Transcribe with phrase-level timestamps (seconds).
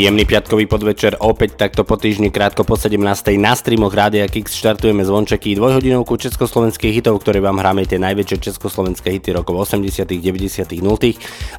[0.00, 2.96] Príjemný piatkový podvečer, opäť takto po týždni, krátko po 17.
[3.36, 9.20] na streamoch Rádia Kix štartujeme zvončeky dvojhodinovku československých hitov, ktoré vám hráme tie najväčšie československé
[9.20, 10.96] hity rokov 80., 90., 0.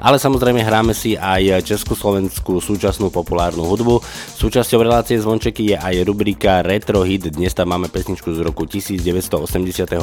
[0.02, 4.02] Ale samozrejme hráme si aj československú súčasnú populárnu hudbu.
[4.34, 10.02] Súčasťou relácie zvončeky je aj rubrika Retro Hit, dnes tam máme pesničku z roku 1985.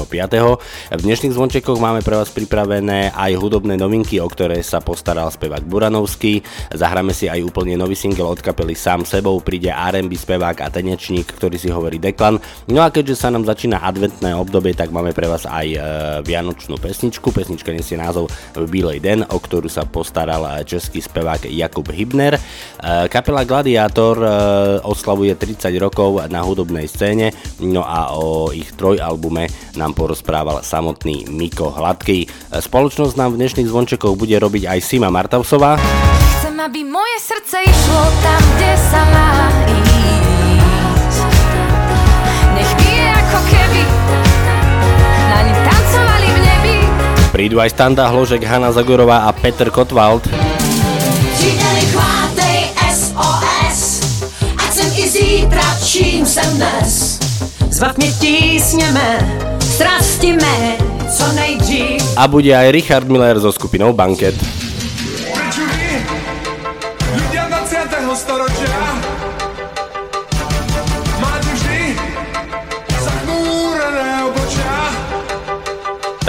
[0.96, 5.68] V dnešných zvončekoch máme pre vás pripravené aj hudobné novinky, o ktoré sa postaral spevák
[5.68, 6.40] Buranovský.
[6.72, 11.34] Zahráme si aj úplne nový single od kapely Sám sebou, príde R&B spevák a tenečník,
[11.34, 12.38] ktorý si hovorí Deklan.
[12.70, 15.78] No a keďže sa nám začína adventné obdobie, tak máme pre vás aj e,
[16.22, 17.34] vianočnú pesničku.
[17.34, 22.38] Pesnička nesie názov V Bílej den, o ktorú sa postaral e, český spevák Jakub Hybner.
[22.38, 22.42] E,
[23.10, 24.30] kapela Gladiátor e,
[24.86, 27.34] oslavuje 30 rokov na hudobnej scéne,
[27.66, 32.30] no a o ich trojalbume nám porozprával samotný Miko Hladký.
[32.54, 35.80] Spoločnosť nám v dnešných zvončekoch bude robiť aj Sima Martausová.
[36.40, 38.02] Chcem, aby moje srdce išlo
[47.40, 50.28] Prídu aj Standa Hložek, Hanna Zagorová a Peter Kotwald.
[52.92, 54.04] SOS
[54.60, 57.20] Ať i zítra, čím dnes.
[61.10, 62.04] Co nejdřív.
[62.20, 64.36] A bude aj Richard Miller so skupinou Banket.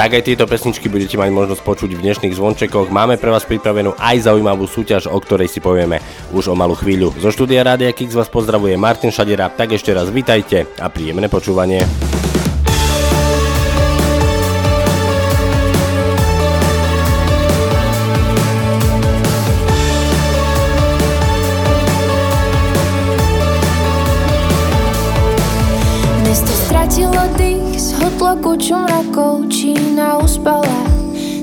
[0.01, 2.89] Tak aj tieto pesničky budete mať možnosť počuť v dnešných zvončekoch.
[2.89, 6.01] Máme pre vás pripravenú aj zaujímavú súťaž, o ktorej si povieme
[6.33, 7.13] už o malú chvíľu.
[7.21, 11.85] Zo štúdia Rádia Kix vás pozdravuje Martin Šadera, tak ešte raz vitajte a príjemné počúvanie.
[26.25, 29.70] Mesto stratilo dých, zhodlo kuču mrakov, Čína
[30.31, 30.81] uspala.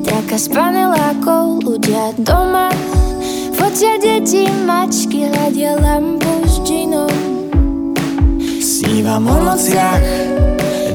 [0.07, 2.71] Traka z panelákov, ľudia doma.
[3.51, 7.11] Fotia deti, mačky, hľadia lampu s džinom.
[8.63, 10.07] Snívam o nociach,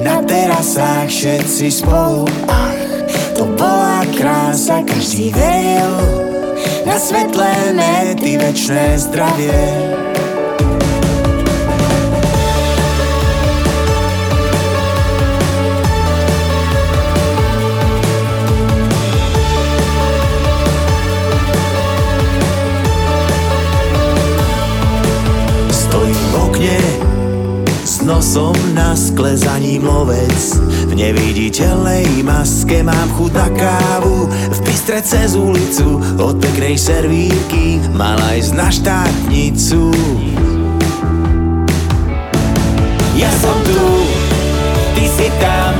[0.01, 2.81] na terasách všetci spolu Ach,
[3.37, 5.95] to bola krása, každý veril
[6.83, 9.61] Na svetlé mety, večné zdravie
[28.05, 30.59] nosom na skle za ním lovec.
[30.91, 38.19] V neviditeľnej maske mám chuť na kávu V bystre cez ulicu od peknej servírky Mal
[38.19, 39.89] aj na štátnicu.
[43.17, 43.87] Ja som tu,
[44.99, 45.75] ty si tam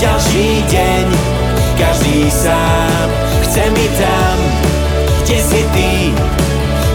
[0.00, 1.04] Ďalší deň,
[1.80, 3.06] každý sám.
[3.48, 4.36] Chcem byť tam,
[5.24, 5.92] kde si ty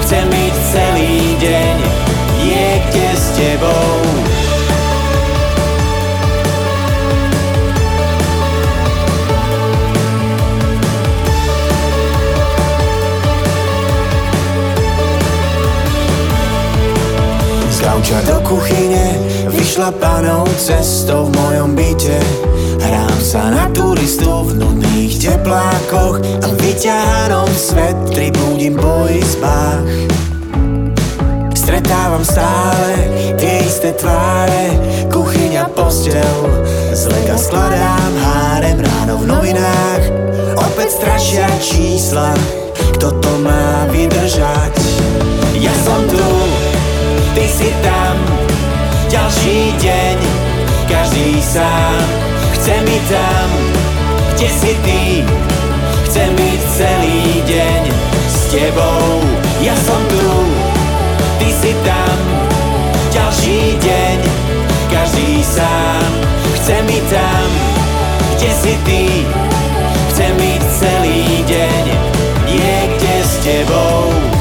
[0.02, 1.76] Chcem byť celý deň
[2.40, 3.99] niekde s tebou
[17.80, 19.16] Z gauča do kuchyne
[19.56, 22.20] vyšla panou cestou v mojom byte.
[22.84, 29.88] Hrám sa na turistu v nudných teplákoch A vyťahanom svetri budím po izbách
[31.56, 33.00] Stretávam stále
[33.40, 34.76] tie isté tváre
[35.08, 36.52] Kuchyňa, postel.
[36.92, 40.04] Z lega skladám hárem ráno v novinách
[40.60, 42.36] Opäť strašia čísla.
[43.00, 44.76] Kto to má vydržať.
[45.56, 46.20] Ja som tu,
[47.34, 48.16] ty si tam,
[49.10, 50.18] ďalší deň,
[50.90, 52.02] každý sám.
[52.54, 53.48] Chce mi tam,
[54.34, 55.04] kde si ty,
[56.10, 57.82] chcem byť celý deň
[58.30, 59.22] s tebou.
[59.62, 60.30] Ja som tu,
[61.40, 62.18] ty si tam,
[63.12, 64.18] ďalší deň,
[64.92, 66.10] každý sám.
[66.60, 67.48] Chce mi tam,
[68.38, 69.04] kde si ty,
[70.14, 71.84] chcem byť celý deň
[72.48, 74.39] niekde s tebou.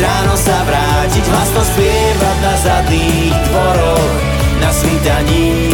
[0.00, 4.12] Ráno sa vrátiť Hlasno spievať na zadných dvoroch
[4.64, 5.70] Na svítaní.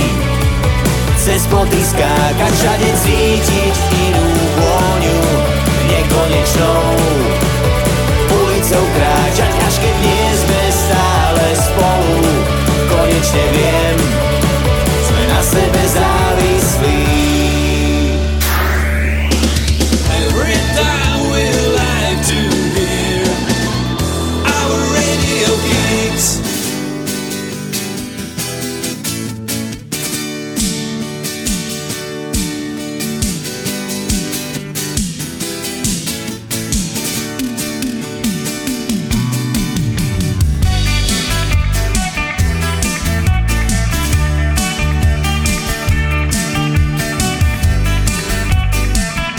[1.16, 3.76] Cez ploty skákať Všade cítiť
[4.10, 4.26] inú
[4.58, 5.20] vôňu
[5.86, 6.82] Nekonečnou.
[8.26, 12.18] Ulicou kráčať Až keď nie sme stále spolu
[12.90, 13.96] Konečne viem
[15.06, 16.15] Sme na sebe závislí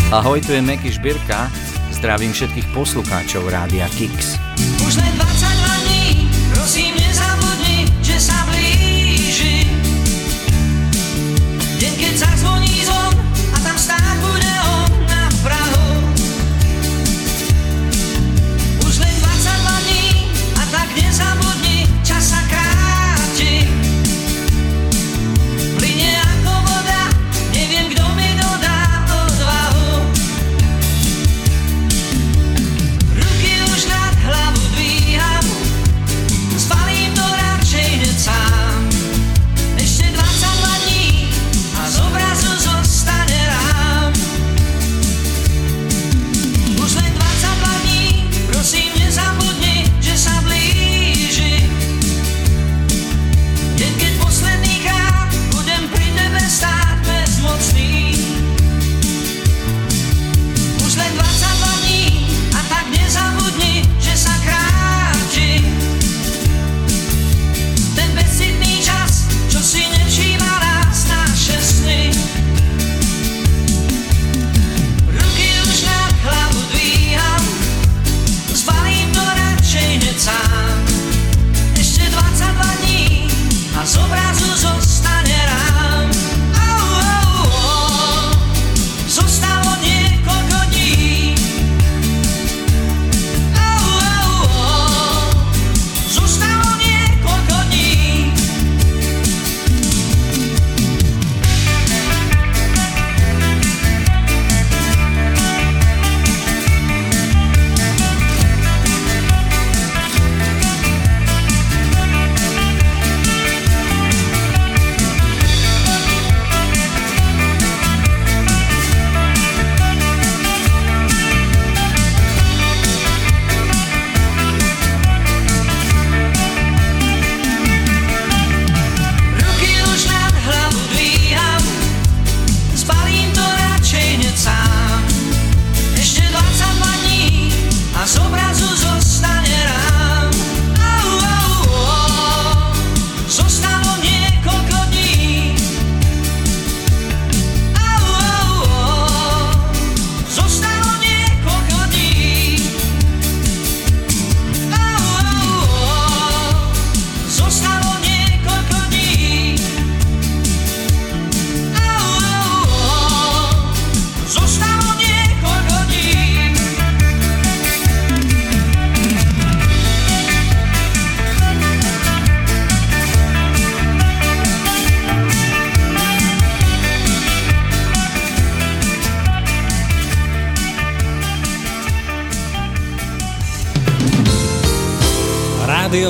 [0.08, 1.52] Ahoj, tu je Meky Šbírka.
[1.92, 4.47] Zdravím všetkých poslucháčov Rádia Kix.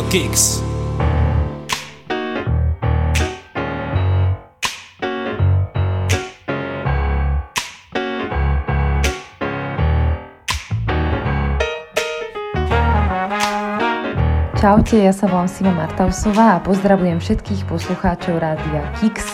[0.08, 0.64] Kicks.
[14.56, 19.28] Čaute, ja sa volám Sima Martausová a pozdravujem všetkých poslucháčov Rádia Kix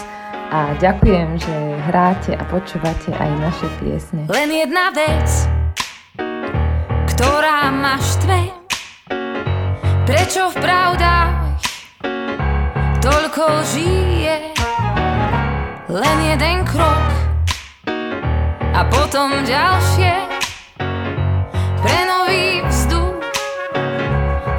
[0.49, 4.25] a ďakujem, že hráte a počúvate aj naše piesne.
[4.25, 5.29] Len jedna vec,
[19.23, 20.13] potom ďalšie.
[21.79, 23.23] Pre nový vzduch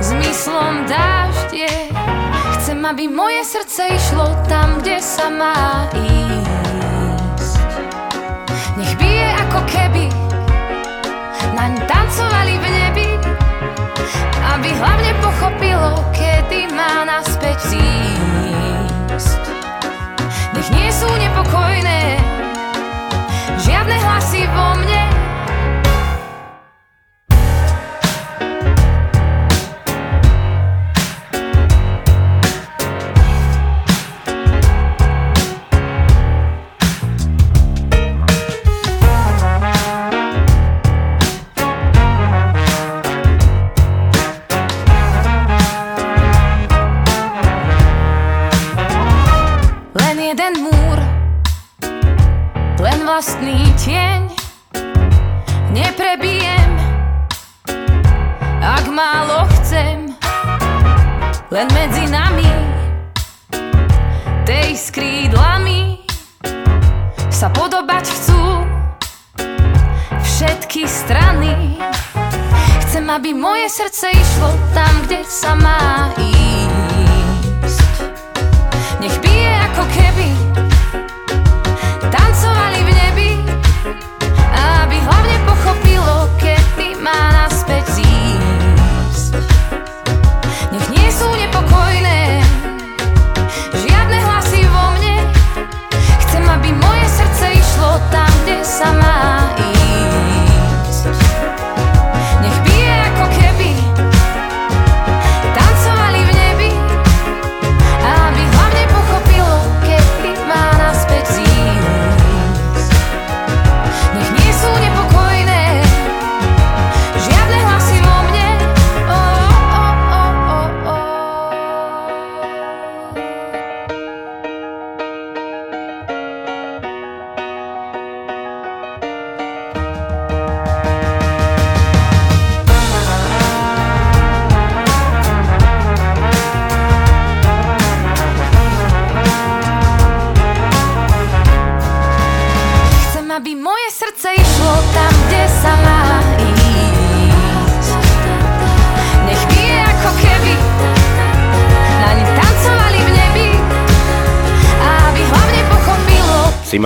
[0.00, 1.68] zmyslom dáždie
[2.56, 7.60] Chcem, aby moje srdce išlo tam, kde sa má ísť.
[8.80, 10.08] Nech bije ako keby.
[11.52, 13.08] Naň tancovali v nebi
[14.48, 18.23] Aby hlavne pochopilo, kedy má naspäť zísť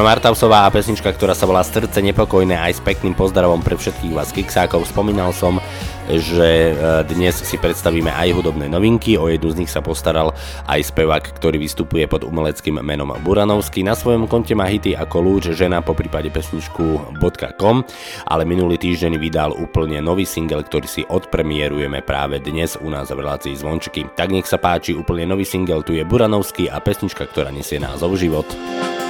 [0.09, 4.33] Martausová a pesnička, ktorá sa volá Srdce nepokojné aj s pekným pozdravom pre všetkých vás
[4.33, 4.89] kiksákov.
[4.89, 5.61] Spomínal som,
[6.09, 10.33] že e, dnes si predstavíme aj hudobné novinky, o jednu z nich sa postaral
[10.65, 13.85] aj spevák, ktorý vystupuje pod umeleckým menom Buranovský.
[13.85, 17.13] Na svojom konte má hity ako Lúč, žena po prípade pesničku
[17.61, 17.85] .com,
[18.25, 23.21] ale minulý týždeň vydal úplne nový single, ktorý si odpremierujeme práve dnes u nás v
[23.21, 24.17] relácii Zvončeky.
[24.17, 28.17] Tak nech sa páči, úplne nový single, tu je Buranovský a pesnička, ktorá nesie názov
[28.17, 28.49] Život.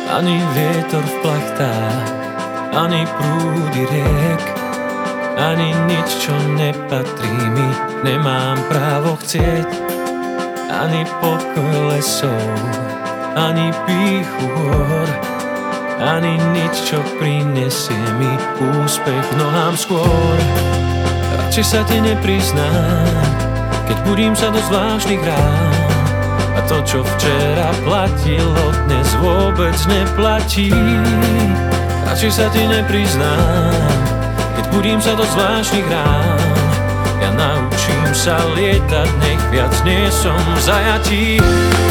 [0.09, 2.09] Ani vietor v plachtách,
[2.73, 4.45] ani prúdy riek,
[5.37, 7.69] ani nič, čo nepatrí mi,
[8.09, 9.69] nemám právo chcieť.
[10.73, 12.57] Ani pokoj lesov,
[13.37, 15.09] ani píchu hor,
[16.01, 18.33] ani nič, čo prinesie mi
[18.81, 20.39] úspech nohám skôr.
[21.37, 23.29] Radšej sa ti nepriznám,
[23.85, 25.68] keď budím sa do zvláštnych rád.
[26.59, 30.75] A to, čo včera platilo, dnes vôbec neplatí.
[32.03, 33.71] Radšej sa ti nepriznám,
[34.59, 36.43] keď budím sa do zvláštnych rán.
[37.23, 41.27] Ja naučím sa lietať, nech viac nie som v zajatí.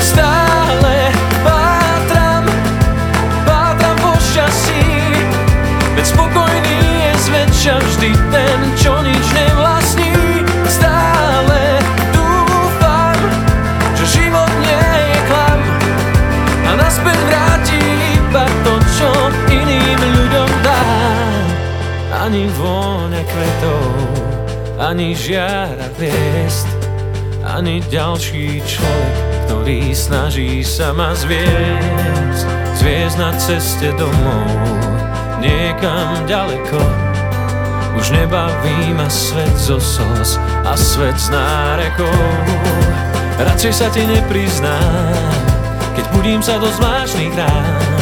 [0.04, 1.16] Stále
[1.48, 2.44] pátram,
[3.48, 4.84] pátram po šťastí,
[5.96, 9.87] veď spokojný je zväčša vždy ten, čo nič nevlastní.
[22.38, 23.82] Ani vôňa kvetov,
[24.77, 26.70] ani žiara hviezd,
[27.41, 29.17] ani ďalší človek,
[29.50, 32.46] ktorý snaží sa ma zviesť,
[32.77, 34.53] zviesť na ceste domov,
[35.41, 36.77] niekam ďaleko.
[37.98, 42.22] Už nebaví ma svet zo sos a svet s nárekou.
[43.41, 45.34] Radšej sa ti nepriznám,
[45.98, 47.97] keď budím sa do zvláštnych rán.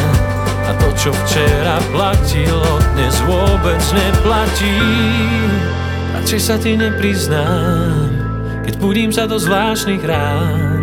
[0.66, 2.66] A to, čo včera platilo,
[2.98, 4.74] dnes vôbec neplatí.
[6.18, 8.10] Radšej sa ti nepriznám,
[8.66, 10.82] keď budím sa do zvláštnych rán.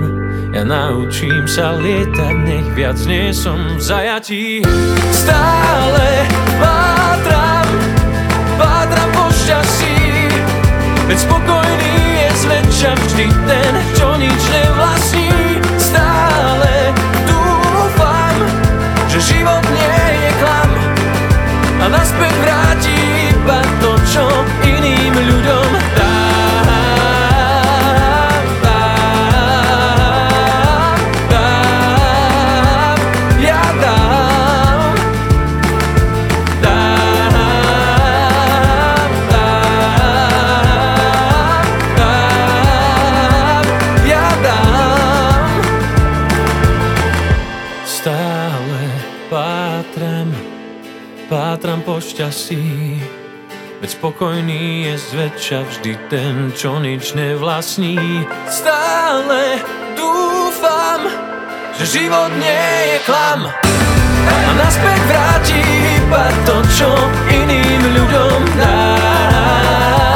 [0.56, 4.64] Ja naučím sa lietať, nech viac nie som v zajatí.
[5.12, 6.30] Stále
[6.62, 7.68] pátram,
[8.56, 10.00] pátram po šťastí,
[11.12, 14.13] veď spokojný je zväčša vždy ten, čo
[54.04, 58.28] spokojný je zväčša vždy ten, čo nič nevlastní.
[58.52, 59.64] Stále
[59.96, 61.08] dúfam,
[61.80, 63.48] že život nie je klam
[64.28, 65.64] a naspäť vráti
[66.04, 66.92] iba to, čo
[67.32, 70.13] iným ľuďom dám.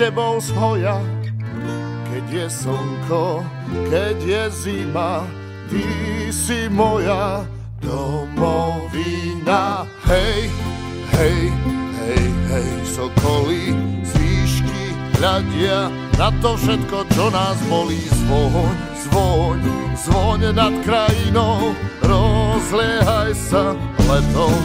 [0.00, 0.96] Tebou zhoja,
[2.08, 3.44] keď je slnko,
[3.92, 5.28] keď je zima,
[5.68, 5.84] ty
[6.32, 7.44] si moja
[7.84, 9.84] domovina.
[10.08, 10.48] Hej,
[11.12, 11.52] hej,
[12.00, 18.00] hej, hej, sokoly z výšky hľadia na to všetko, čo nás bolí.
[18.24, 19.60] Zvoň, zvoň,
[20.00, 23.76] zvoň nad krajinou, rozliehaj sa
[24.08, 24.64] letom,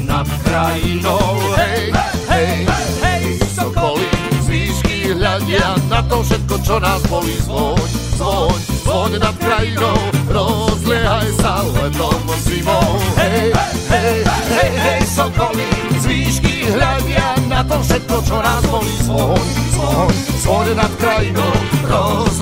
[0.11, 1.39] nad krajinou.
[1.55, 1.95] Hej,
[2.27, 2.67] hej,
[2.99, 3.23] hej,
[3.55, 4.11] sokoly
[4.43, 7.35] z výšky hľadia na to všetko, čo nás bolí.
[7.47, 7.87] Zvoň,
[8.19, 12.99] zvoň, zvoň nad krajinou, rozliehaj sa letom zimou.
[13.15, 13.55] Hej,
[13.87, 14.17] hej,
[14.51, 18.95] hej, hej, sokoly z výšky hľadia na to všetko, čo nás bolí.
[19.07, 21.53] Zvoň, zvoň, zvoň nad krajinou,
[21.87, 22.40] rozliehaj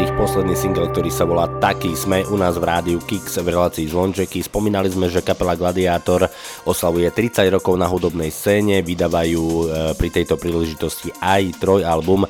[0.00, 3.84] Ich posledný single, ktorý sa volá Taký sme u nás v rádiu Kix v relácii
[3.84, 4.40] Zvončeky.
[4.40, 6.24] Spomínali sme, že kapela Gladiátor
[6.64, 12.28] oslavuje 30 rokov na hudobnej scéne, vydávajú e, pri tejto príležitosti aj trojalbum, e,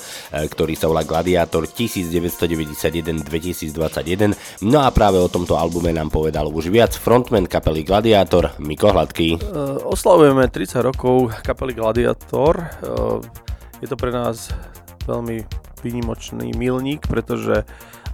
[0.51, 4.35] ktorý sa volá Gladiátor 1991-2021.
[4.67, 9.39] No a práve o tomto albume nám povedal už viac frontman kapely Gladiátor Miko Hladký.
[9.39, 9.47] Eh,
[9.87, 12.67] Oslavujeme 30 rokov kapely Gladiator.
[12.83, 13.47] Eh,
[13.81, 14.53] Je to pre nás
[15.09, 15.41] veľmi
[15.81, 17.65] výnimočný milník, pretože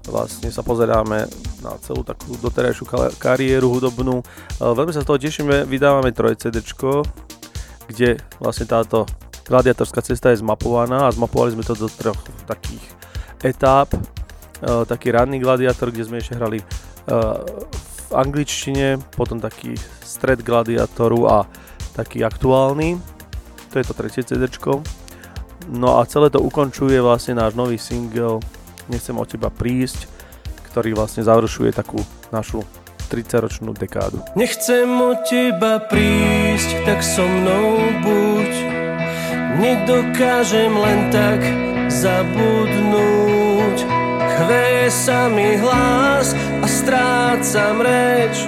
[0.06, 1.26] vlastne sa pozeráme
[1.62, 2.86] na celú takú doterajšiu
[3.18, 4.22] kariéru hudobnú.
[4.22, 6.62] Eh, Veľmi sa z toho tešíme, vydávame 3 CD,
[7.86, 9.06] kde vlastne táto
[9.46, 12.82] gladiatorská cesta je zmapovaná a zmapovali sme to do troch takých
[13.42, 13.90] etáp.
[13.94, 16.64] Eh, Taký ranný gladiátor, kde sme ešte hrali eh,
[18.06, 19.74] v angličtine, potom taký
[20.06, 21.36] stred gladiátoru a
[21.98, 22.94] taký aktuálny.
[23.74, 24.46] To je to tretie CD.
[25.66, 28.38] No a celé to ukončuje vlastne náš nový single
[28.86, 30.06] Nechcem od teba prísť,
[30.70, 31.98] ktorý vlastne završuje takú
[32.30, 32.62] našu
[33.10, 34.22] 30-ročnú dekádu.
[34.38, 38.52] Nechcem od teba prísť, tak so mnou buď.
[39.58, 41.42] Nedokážem len tak
[41.90, 43.78] zabudnúť.
[44.38, 46.30] Chveje sa mi hlas
[46.62, 48.46] a strácam reč.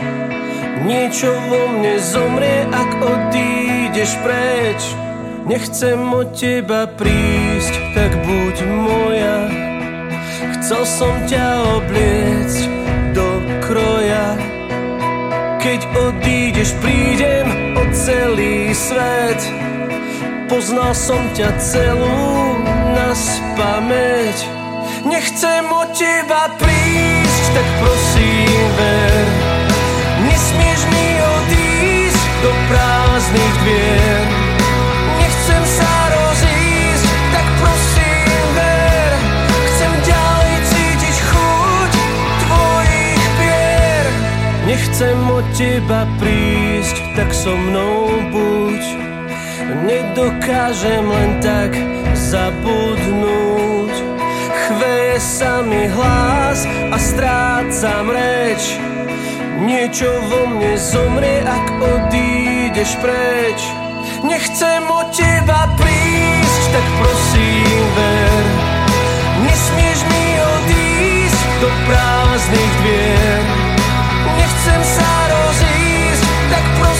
[0.87, 5.08] Niečo vo mne zomrie, ak odídeš preč
[5.48, 9.38] Nechcem od teba prísť, tak buď moja.
[10.61, 11.48] Chcel som ťa
[11.80, 12.68] obliecť
[13.16, 14.37] do kroja.
[15.56, 17.48] Keď odídeš, prídem
[17.80, 19.40] o celý svet.
[20.52, 22.61] Poznal som ťa celú
[22.92, 24.58] na spameť
[25.08, 29.24] Nechcem od teba prísť, tak prosím ver.
[30.28, 34.28] Nesmieš mi odísť do prázdnych dvier
[44.79, 48.83] Nechcem od teba prísť, tak so mnou buď.
[49.83, 51.75] Nedokážem len tak
[52.14, 53.95] zabudnúť.
[54.55, 56.62] Chveje sa mi hlas
[56.95, 58.79] a strácam reč.
[59.67, 63.59] Niečo vo mne zomrie, ak odídeš preč.
[64.23, 68.47] Nechcem od teba prísť, tak prosím ver.
[69.43, 73.58] Nesmieš mi odísť do prázdnych dvier
[74.37, 76.97] Nechcem sa rozísť, tak prosím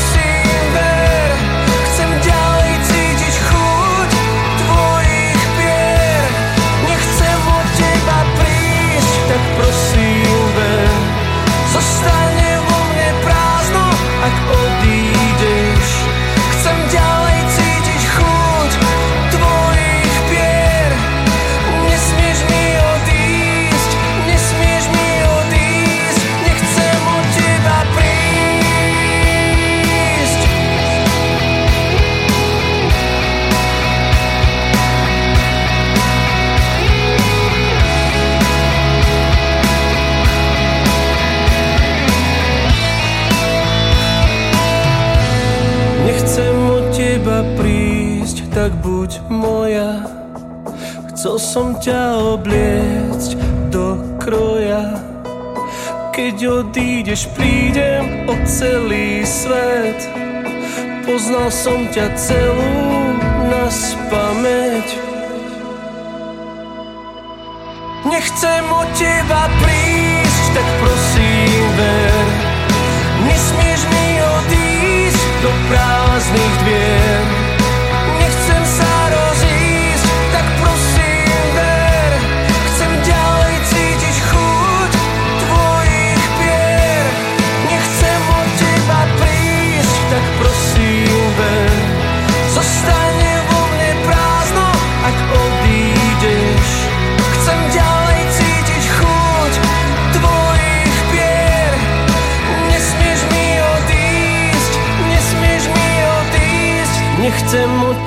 [51.29, 53.37] Chcel som ťa obliecť
[53.69, 54.97] do kroja.
[56.17, 60.09] Keď odídeš, prídem o celý svet.
[61.05, 63.13] Poznal som ťa celú
[63.45, 64.89] na spameť
[68.09, 72.25] Nechcem od teba prísť, tak prosím ver.
[73.29, 77.38] Nesmieš mi odísť do prázdnych dvier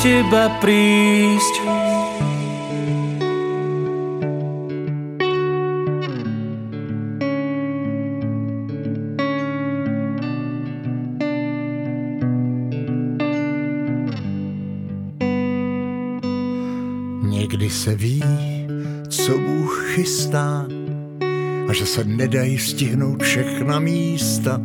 [0.01, 1.55] teba prísť
[17.21, 18.23] Někdy se ví,
[19.09, 20.65] co Bůh chystá
[21.69, 24.61] a že se nedají stihnout všechna místa,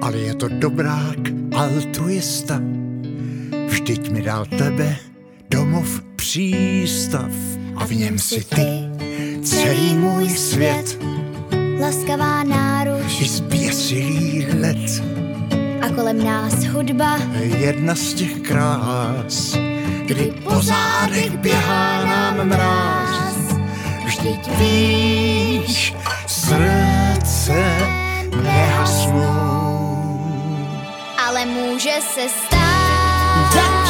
[0.00, 1.18] ale je to dobrák
[1.52, 2.81] altruista.
[3.72, 5.00] Vždyť mi dal tebe
[5.48, 7.32] domov přístav
[7.76, 8.68] a v něm si ty
[9.42, 10.98] celý můj svět
[11.80, 15.02] Laskavá náruč i zběsilý let.
[15.80, 19.56] a kolem nás hudba Jedna z těch krás,
[20.06, 23.36] kdy po zádech běhá nám mráz.
[24.04, 25.94] Vždyť víš,
[26.26, 27.56] srdce
[28.42, 29.72] nehasnou.
[31.18, 32.51] Ale může se stát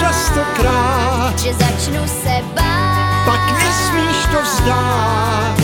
[0.02, 5.60] častokrát Že začnu se bát pak nesmíš to vzdát.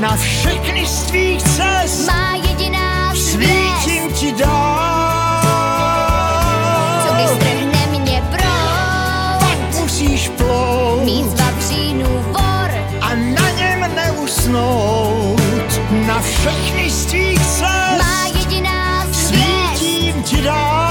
[0.00, 5.42] Na všechny z tvých cest Má jediná svítím ti dál.
[7.06, 13.94] Co když strhne mě proud Pak musíš plout Mít z vavřínů vor a na něm
[13.94, 15.80] neusnout.
[16.06, 20.89] Na všechny z tvých cest Má jediná svítím ti dál.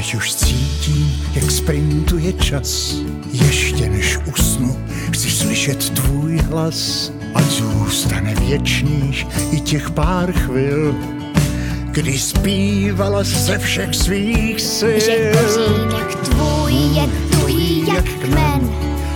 [0.00, 2.94] Teď už cítím, jak sprintuje čas.
[3.32, 4.76] Ještě než usnu,
[5.12, 7.12] chci slyšet tvůj hlas.
[7.34, 10.94] Ať zůstane věčných i těch pár chvil,
[11.90, 15.00] kdy zpívala ze všech svých sil.
[15.00, 18.70] Že kořínek tvůj je tuhý jak kmen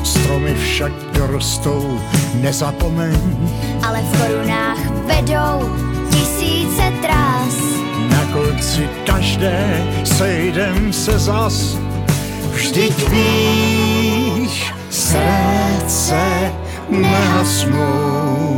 [0.05, 2.01] Stromy však dorostou,
[2.35, 3.19] nezapomeň.
[3.87, 5.77] Ale v korunách vedou
[6.11, 7.24] tisíce trás
[8.15, 11.77] Na konci každé sejdem se zas.
[12.55, 16.53] Vždyť víš, srdce
[16.89, 18.55] nehasnou.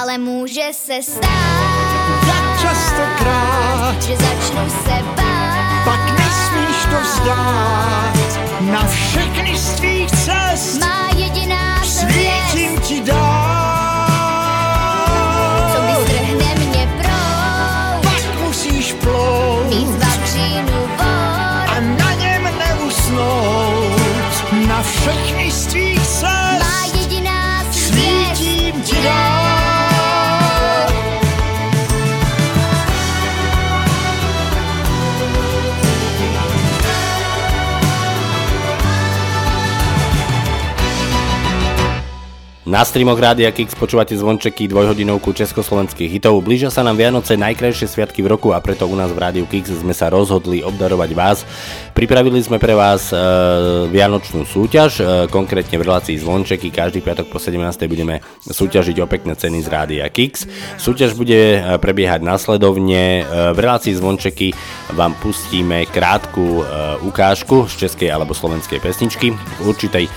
[0.00, 1.88] Ale může se stát
[2.26, 5.44] Jak častokrát Že začnu se bát
[5.84, 8.14] pak nesmíš to vzdát.
[8.60, 13.53] Na všechny z tvých cest Má jediná svítím ti dál.
[28.84, 29.43] Svítím ti
[42.74, 46.42] Na streamoch Rádia Kix počúvate zvončeky dvojhodinovku československých hitov.
[46.42, 49.70] Blížia sa nám Vianoce, najkrajšie sviatky v roku a preto u nás v Rádiu Kix
[49.70, 51.46] sme sa rozhodli obdarovať vás.
[51.94, 53.16] Pripravili sme pre vás e,
[53.94, 56.74] vianočnú súťaž, e, konkrétne v relácii zvončeky.
[56.74, 57.62] Každý piatok po 17.
[57.86, 60.42] budeme súťažiť o pekné ceny z Rádia Kix.
[60.74, 63.22] Súťaž bude e, prebiehať následovne.
[63.22, 64.50] E, v relácii zvončeky
[64.94, 66.64] vám pustíme krátku e,
[67.02, 69.34] ukážku z českej alebo slovenskej pesničky.
[69.34, 70.10] V určitej e,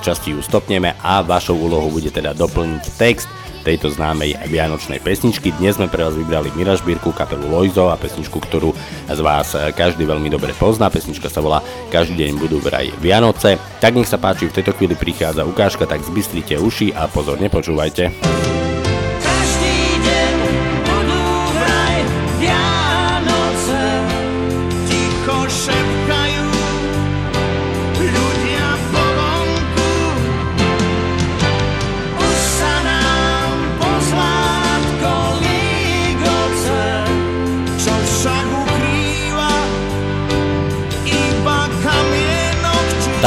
[0.00, 3.28] časti ju stopneme a vašou úlohou bude teda doplniť text
[3.60, 5.52] tejto známej vianočnej pesničky.
[5.60, 8.72] Dnes sme pre vás vybrali Mira Šbírku, kapelu Lojzo a pesničku, ktorú
[9.06, 10.88] z vás e, každý veľmi dobre pozná.
[10.88, 11.60] Pesnička sa volá
[11.92, 13.60] Každý deň budú vraj Vianoce.
[13.78, 18.59] Tak nech sa páči, v tejto chvíli prichádza ukážka, tak zbystrite uši a pozorne počúvajte.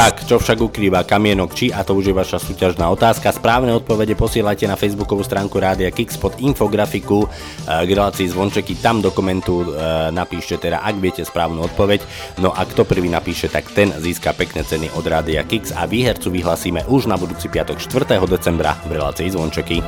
[0.04, 3.32] Tak, čo však ukrýva kamienok či, a to už je vaša súťažná otázka.
[3.32, 8.84] Správne odpovede posielajte na facebookovú stránku Rádia Kix pod infografiku eh, k relácii zvončeky.
[8.84, 12.04] Tam do komentu eh, napíšte teda, ak viete správnu odpoveď.
[12.36, 16.28] No a kto prvý napíše, tak ten získa pekné ceny od Rádia Kix a výhercu
[16.28, 18.20] vyhlasíme už na budúci piatok 4.
[18.28, 19.80] decembra v relácii zvončeky.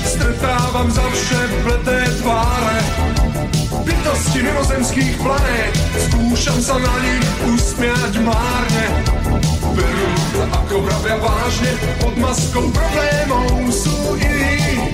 [0.00, 2.53] Stretávam zavše bleté tváre
[4.34, 7.22] Bytosti mimozemských planét Skúšam sa na nich
[7.54, 8.86] usmiať márne.
[9.78, 11.70] Berú to ako vravia vážne
[12.02, 14.90] Pod maskou problémov sú iní.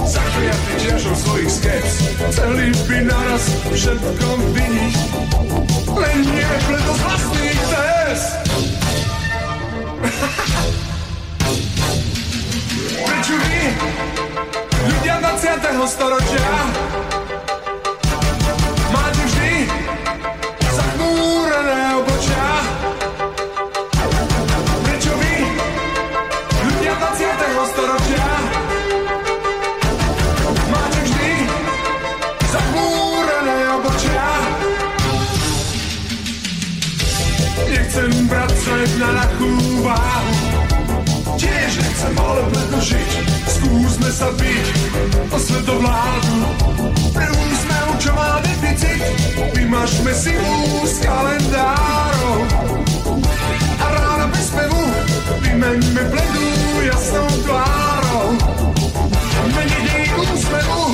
[0.00, 4.96] Zakliatí ťažou svojich skeps Chceli by naraz všetko viniť
[6.00, 8.32] Len nie bledo z vlastných test.
[13.04, 13.60] Prečo vy,
[14.88, 15.68] ľudia 20.
[15.84, 16.48] storočia,
[38.80, 39.52] svet na ľahkú
[39.84, 40.36] váhu,
[41.36, 43.10] Tiež nechcem ale predožiť
[43.44, 44.66] Skúsme sa byť
[45.28, 46.36] o svetovládu
[47.12, 49.04] Pre úsmev, čo má deficit.
[49.52, 52.40] Vymažme si mu z kalendárov
[53.84, 54.84] A rána bez spevu
[55.44, 56.48] Vymeňme bledú
[56.88, 58.32] jasnou tvárou.
[59.44, 60.84] Meniť jej úsmevu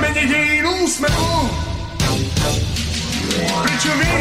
[0.00, 1.32] Meniť jej úsmevu
[3.32, 4.14] Prečo vy,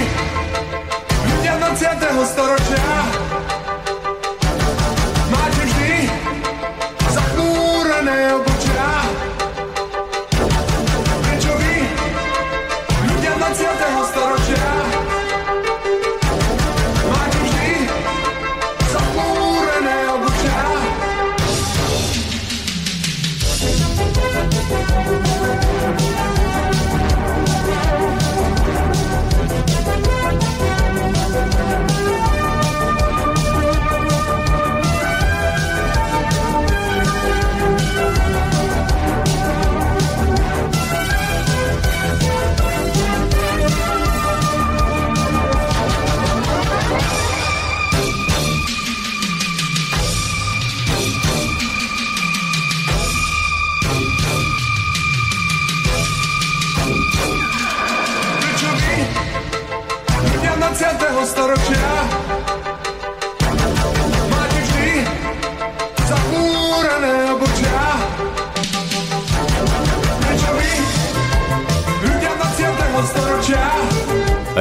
[1.28, 2.32] ľudia 20.
[2.32, 2.80] storočia
[5.28, 6.08] Máte vždy
[7.12, 8.71] zachmúrené obočia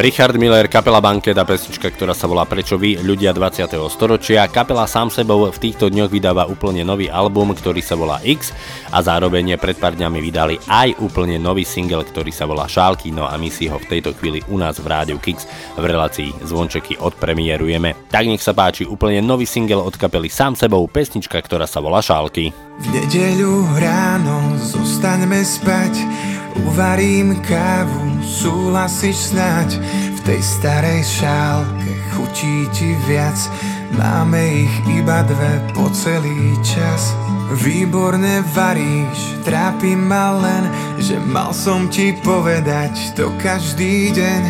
[0.00, 3.68] Richard Miller, kapela Banket a pesnička, ktorá sa volá Prečo vy, ľudia 20.
[3.92, 4.48] storočia.
[4.48, 8.48] Kapela sám sebou v týchto dňoch vydáva úplne nový album, ktorý sa volá X
[8.88, 13.28] a zároveň pred pár dňami vydali aj úplne nový single, ktorý sa volá Šálky, no
[13.28, 15.44] a my si ho v tejto chvíli u nás v rádiu Kix
[15.76, 18.08] v relácii Zvončeky odpremierujeme.
[18.08, 22.00] Tak nech sa páči úplne nový single od kapely sám sebou, pesnička, ktorá sa volá
[22.00, 22.56] Šálky.
[22.80, 25.92] V nedeľu ráno zostaňme spať
[26.60, 29.80] Uvarím kávu, súhlasíš snáď?
[30.16, 33.36] V tej starej šálke chutí ti viac.
[33.96, 37.16] Máme ich iba dve po celý čas.
[37.50, 40.70] Výborne varíš, trápi ma len
[41.02, 44.42] Že mal som ti povedať to každý deň.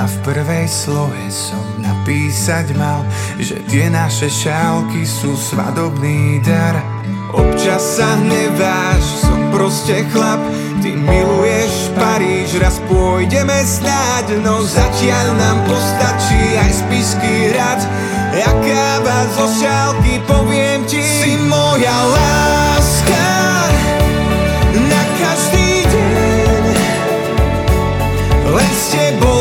[0.00, 3.04] A v prvej slohe som napísať mal
[3.36, 6.80] Že tie naše šálky sú svadobný dar.
[7.36, 9.27] Občas sa hneváš,
[9.58, 10.38] proste chlap.
[10.78, 17.82] Ty miluješ Paríž, raz pôjdeme stáť No zatiaľ nám postačí aj spisky rad
[18.30, 23.26] Jaká vás zo šálky, poviem ti Si moja láska.
[24.78, 26.64] Na každý deň
[28.54, 29.37] Len s tebou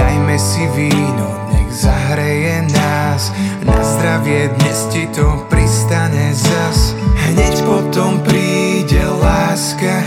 [0.00, 3.28] Dajme si víno, nech zahreje nás.
[3.68, 6.96] Na zdravie dnes ti to pristane zas.
[7.28, 10.00] Hneď potom príde láska.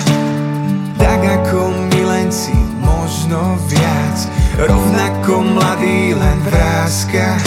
[0.97, 4.17] Tak ako milenci, možno viac.
[4.57, 7.37] Rovnako mladý len vrázka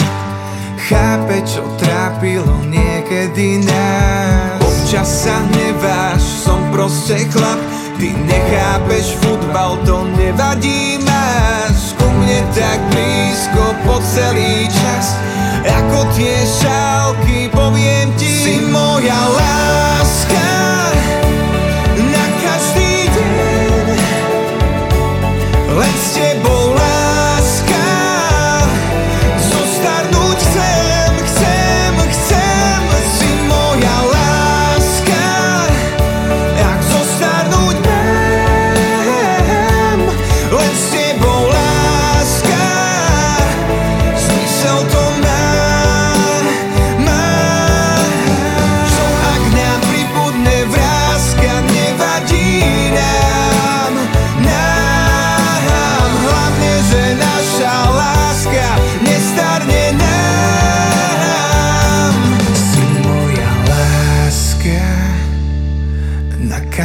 [0.87, 4.63] Chápe, čo trápilo niekedy nás.
[4.63, 7.59] Občas sa neváš, som proste chlap.
[7.99, 11.16] Ty nechápeš futbal, to nevadí ma
[12.57, 15.13] tak blízko po celý čas.
[15.61, 19.96] Ako tie šálky, poviem ti, si moja láska.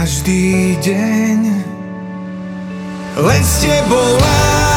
[0.03, 1.63] každý deň
[3.23, 4.72] len s tebou lásky.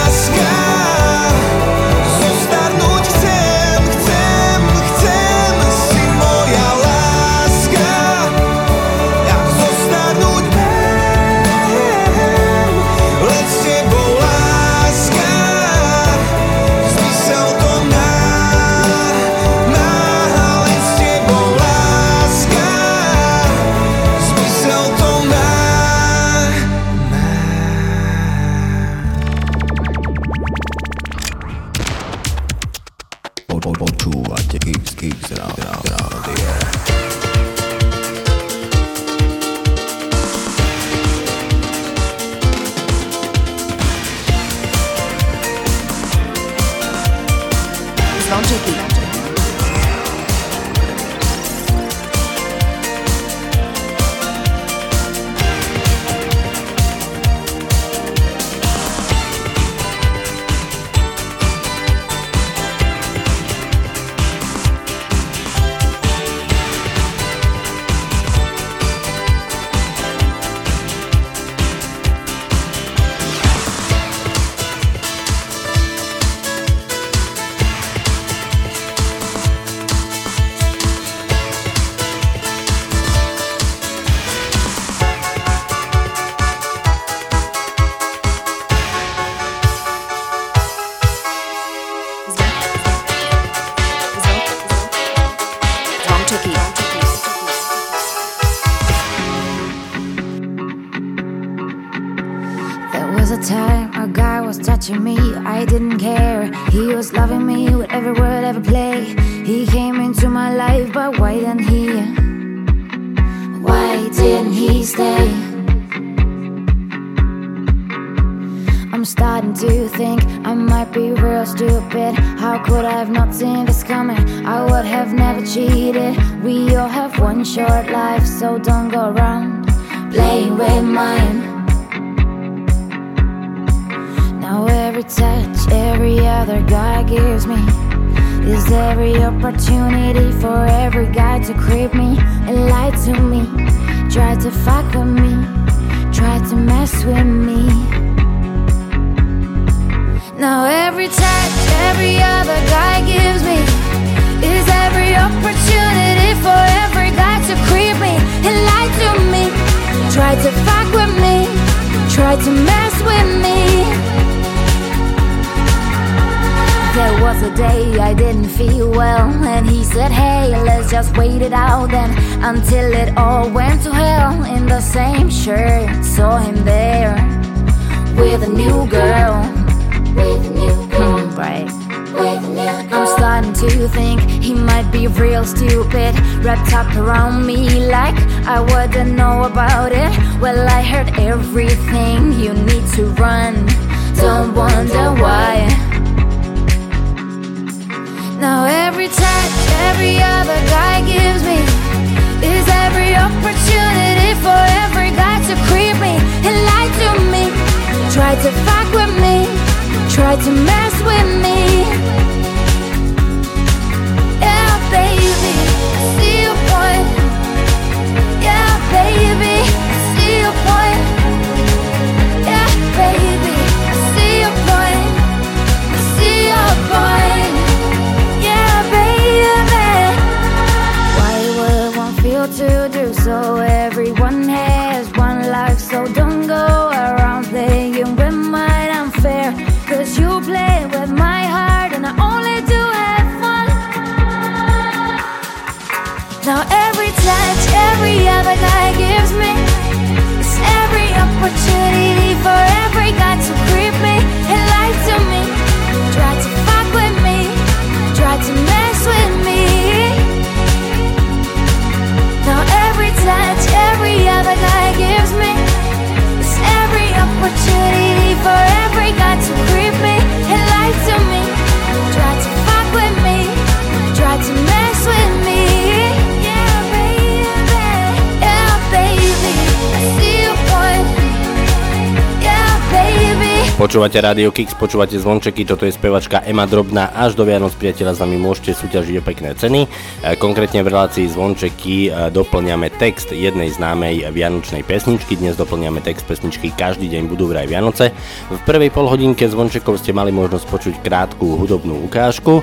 [284.06, 287.10] Počúvate Radio Kix, počúvate zvončeky, toto je spevačka Ema Drobná.
[287.10, 289.82] Až do Vianoc priateľa s nami môžete súťažiť o pekné ceny.
[289.82, 289.89] E,
[290.38, 295.41] Konkrétne v relácii zvončeky e, doplňame text jednej známej vianočnej pesničky.
[295.41, 298.14] Dnes doplňame text pesničky Každý deň budú vraj Vianoce.
[298.53, 302.62] V prvej polhodinke zvončekov ste mali možnosť počuť krátku hudobnú ukážku,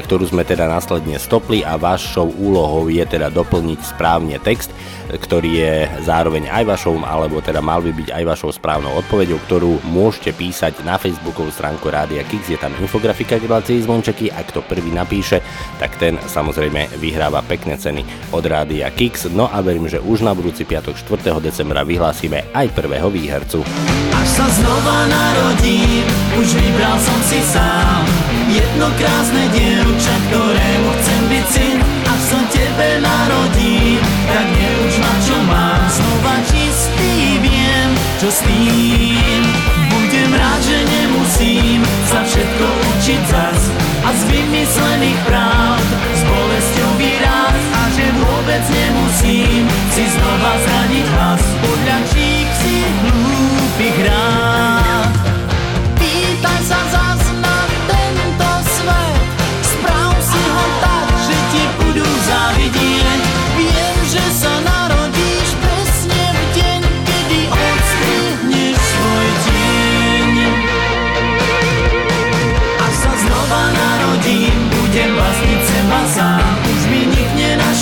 [0.00, 4.72] ktorú sme teda následne stopli a vašou úlohou je teda doplniť správne text,
[5.12, 5.74] ktorý je
[6.06, 10.80] zároveň aj vašou, alebo teda mal by byť aj vašou správnou odpoveďou, ktorú môžete písať
[10.86, 15.44] na facebookovú stránku Rádia Kix, je tam infografika k relácii zvončeky a kto prvý napíše,
[15.76, 19.28] tak ten samozrejme vyhráva pekné ceny od Rádia Kix.
[19.28, 21.42] No a verím, že už na budúci piatok 4.
[21.42, 23.60] decembra vyhlásime aj prvého výhercu.
[24.12, 26.06] Až sa znova narodím,
[26.38, 28.21] už vybral som si sám
[28.52, 33.96] Jedno krásne dievča, ktorému chcem byť syn Až sa tebe narodím,
[34.28, 37.88] tak neuč ma čo mám Znova čistý viem,
[38.20, 39.40] čo s tým.
[39.88, 41.80] Budem rád, že nemusím
[42.12, 43.60] sa všetko učiť zas
[44.04, 49.64] A z vymyslených pravd s bolesťou vyraz A že vôbec nemusím
[49.96, 51.61] si znova zraniť hlas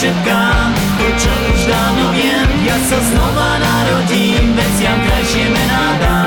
[0.09, 2.49] to, čo už dávno viem.
[2.65, 6.20] Ja sa znova narodím, veciam krajšie mená dám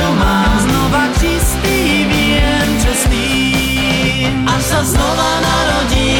[0.00, 3.24] że mam znowa czysty i więczysty
[4.56, 6.16] Aż za znowa narodzi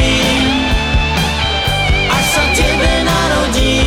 [2.11, 3.81] Aż za ciebie narodzi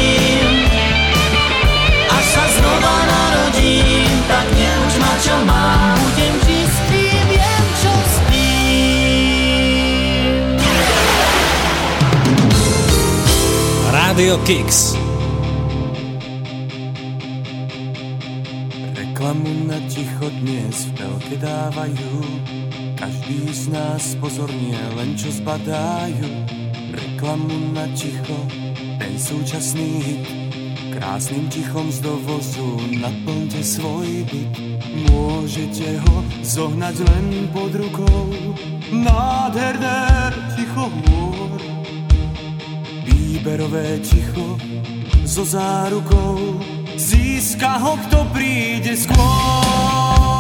[2.11, 3.83] Aż za znova narodzi
[4.29, 8.45] Tak nie już macie mam Budziem czysty i więczysty
[13.93, 15.04] Radio Kicks
[25.35, 26.31] zbadajú
[26.95, 28.39] reklamu na ticho,
[29.03, 30.27] ten súčasný hit.
[30.95, 34.55] Krásnym tichom z dovozu naplňte svoj byt.
[35.11, 36.17] Môžete ho
[36.47, 38.31] zohnať len pod rukou.
[38.95, 41.59] Nádherné ticho hôr.
[43.03, 44.55] Výberové ticho
[45.27, 46.63] so zárukou.
[46.95, 50.34] Získa ho, kto príde skôr.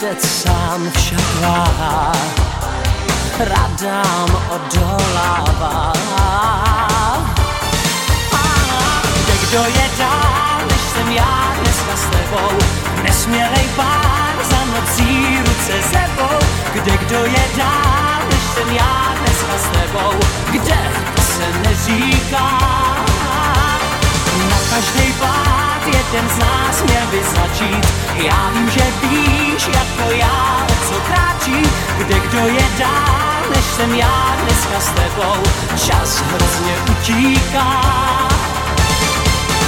[0.00, 2.12] chlapec sám však váha,
[3.38, 5.92] radám odolává.
[9.24, 12.58] kde kdo je dál, než jsem já dneska s tebou,
[13.02, 16.38] nesmělej pán za nocí ruce sebou.
[16.72, 20.20] Kde kdo je dál, než jsem já dneska s tebou,
[20.52, 20.78] kde
[21.36, 22.60] se neříká.
[24.70, 27.86] Každý pád jeden z nás, měl by začít.
[28.14, 31.62] Já vím, že víš, jako já, o co kráčí,
[31.98, 35.42] kde kdo je dál, než jsem já dneska s tebou.
[35.86, 37.82] Čas hrozně utíká.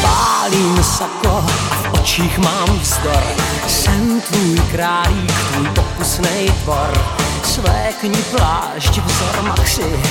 [0.02, 3.22] Pálím sako a v očích mám vzdor.
[3.66, 7.04] Jsem tvůj králík, tvůj pokusnej tvor.
[7.44, 10.02] Svékni plášť, vzor maxi,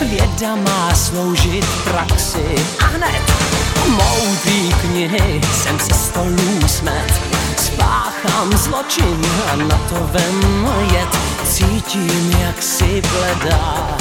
[0.00, 3.43] Věda má sloužit praxi a hned
[3.88, 7.20] moudrý knihy jsem se stolů smet.
[7.56, 9.20] Spáchám zločin
[9.52, 11.08] a na to vem jet.
[11.44, 13.96] Cítím, jak si bledá,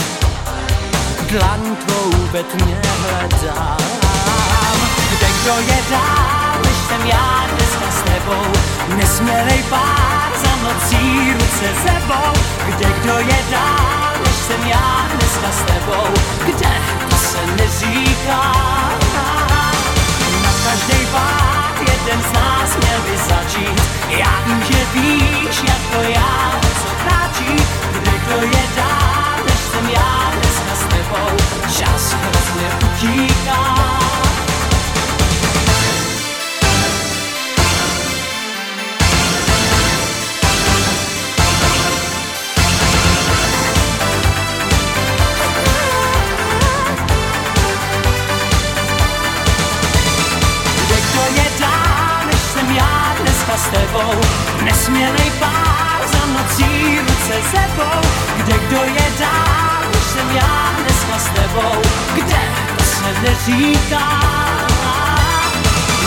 [1.32, 3.78] dlaň tvou ve tmě hledám.
[5.10, 8.46] Kde kdo je dál, než jsem já dneska s tebou,
[8.98, 12.42] nesmělej pár za nocí ruce sebou.
[12.66, 16.08] Kde kdo je dál, než jsem já dneska s tebou,
[16.46, 16.70] kde
[17.10, 18.54] to se neříká.
[20.74, 23.82] Každý pád jeden z nás měl by začít.
[24.10, 27.56] Já vím, že víš, jako já, o co kráčí,
[27.92, 31.38] kde kdo je dál, než jsem já dneska s tebou.
[31.78, 33.94] Čas hrozně utíká.
[53.94, 54.22] Dneska s tebou
[54.64, 58.02] Nesmělej pár za nocí ruce sebou
[58.38, 61.82] Kde kdo je dál, než jsem já dneska s tebou.
[62.14, 62.42] Kde
[62.78, 64.10] to se neříká?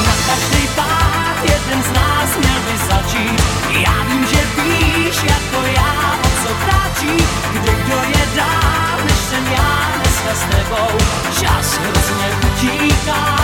[0.06, 3.42] Na každý pád jeden z nás měl by začít.
[3.70, 7.26] Já vím, že víš jako já, o co kráčí.
[7.52, 10.98] Kde kdo je dál, než jsem já dneska s tebou.
[11.40, 13.36] Čas hrozně utíká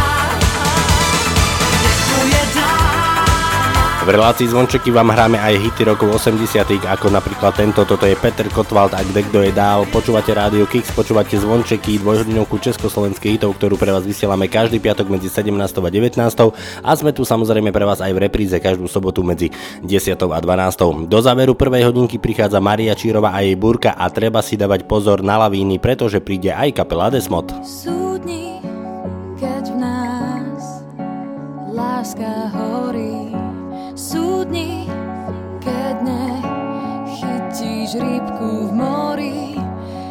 [4.02, 6.58] V relácii Zvončeky vám hráme aj hity rokov 80
[6.90, 9.86] ako napríklad tento, toto je Peter Kotwald a kde kto je dál.
[9.86, 15.30] Počúvate Rádio Kix, počúvate Zvončeky, dvojhodinovku československých hitov, ktorú pre vás vysielame každý piatok medzi
[15.30, 15.54] 17.
[15.54, 16.18] a 19.
[16.82, 19.54] A sme tu samozrejme pre vás aj v repríze každú sobotu medzi
[19.86, 20.18] 10.
[20.18, 21.06] a 12.
[21.06, 25.22] Do záveru prvej hodinky prichádza Maria Čírova a jej búrka a treba si dávať pozor
[25.22, 27.54] na lavíny, pretože príde aj kapela Desmod.
[27.62, 28.02] Sú
[29.38, 30.62] keď v nás
[31.70, 33.21] láska horí.
[34.12, 34.84] Sú dni,
[35.64, 39.56] keď nechytíš rybku v mori.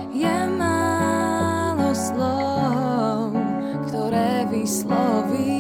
[0.10, 3.38] Je málo slov,
[3.86, 5.51] ktoré vyslovíš.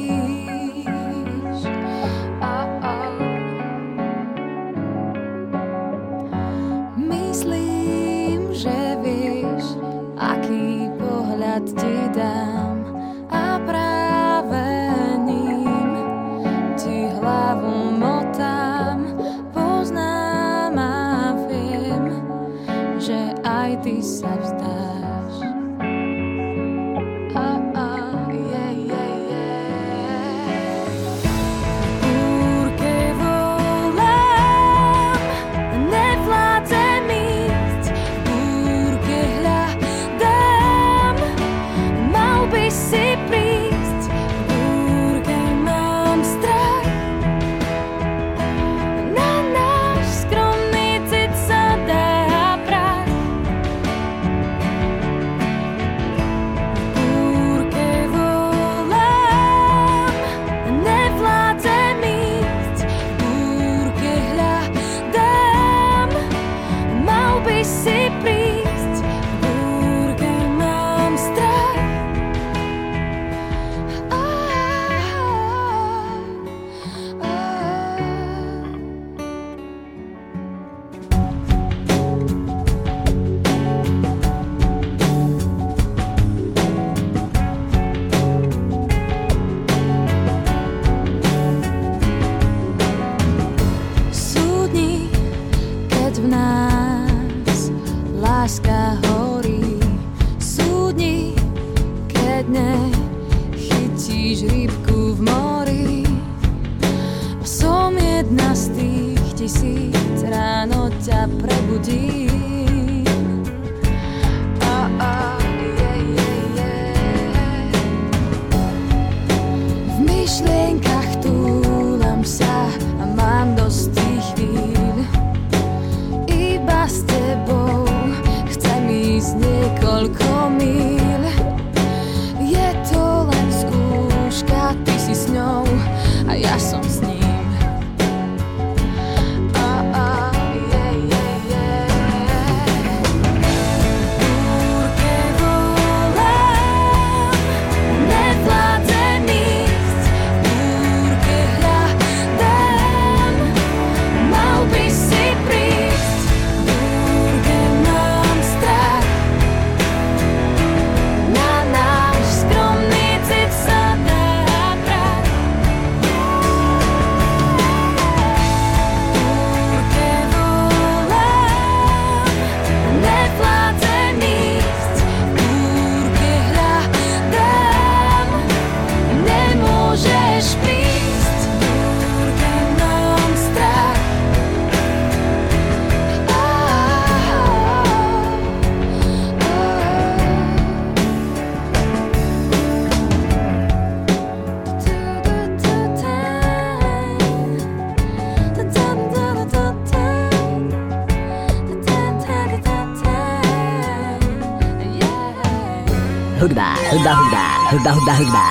[206.41, 208.45] Hudba, hudba, hudba, hudba, hudba, hudba.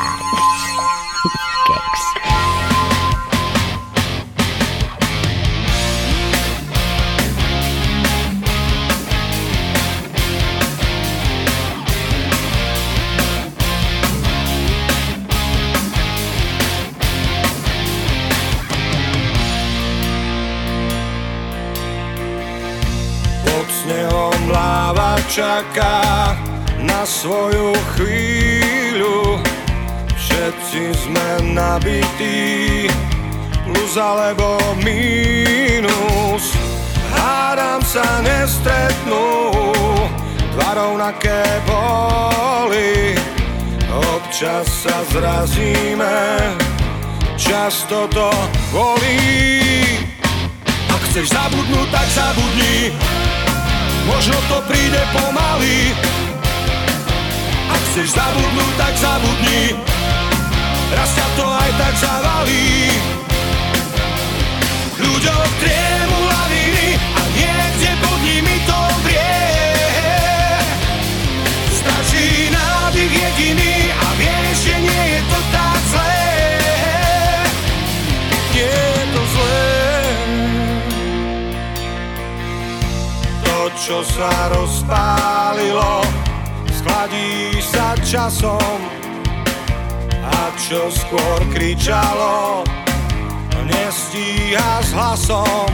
[25.30, 26.34] Čaká
[26.91, 29.38] na svoju chvíľu.
[30.18, 32.91] Všetci sme nabití
[33.64, 36.59] Plus alebo mínus.
[37.14, 39.55] Hádam sa nestretnú
[40.59, 43.14] Dva rovnaké boli.
[43.91, 46.18] Občas sa zrazíme
[47.41, 48.28] Často to
[48.68, 49.97] bolí.
[50.93, 52.93] Ak chceš zabudnúť, tak zabudni.
[54.07, 55.97] Možno to príde pomaly
[57.91, 59.74] chceš zabudnúť, tak zabudni.
[60.95, 62.86] Raz ťa to aj tak zavalí.
[65.01, 69.43] Ľuďom triemu laviny A niekde pod nimi to vrie.
[71.82, 76.26] Stačí nádych jediný A vieš, že nie je to tak zlé.
[78.55, 79.66] Nie je to zlé.
[83.43, 86.20] To, čo sa rozpálilo
[86.81, 88.81] Schladí sa časom.
[90.24, 92.64] A čo skôr kričalo
[93.68, 95.68] Nestíha s hlasom.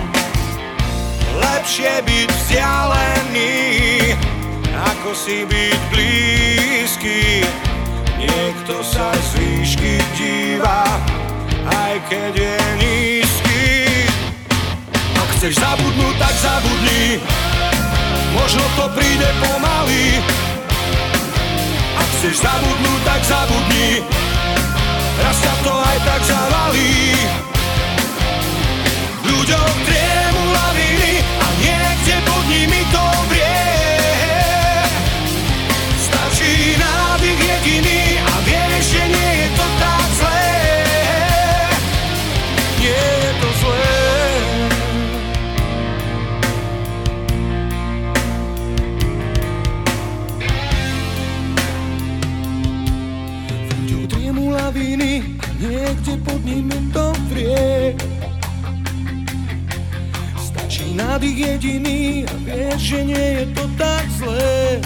[1.38, 3.54] Lepšie byť vzdialený
[4.74, 7.46] Ako si byť blízky.
[8.18, 10.90] Niekto sa z výšky díva
[11.70, 13.62] Aj keď je nízky.
[15.14, 17.22] Ak chceš zabudnúť, tak zabudni.
[18.34, 20.18] Možno to príde pomaly
[22.26, 24.02] chceš zabudnúť, tak zabudni.
[25.22, 27.14] Raz ťa to aj tak zavalí.
[29.30, 33.62] Ľuďom triemu laviny A niekde pod nimi to vrie.
[36.02, 38.05] Stačí nádych jediný
[55.60, 57.96] niekde pod nimi to vrie
[60.36, 64.80] Stačí nádych jediný A vieš, že nie je to tak zlé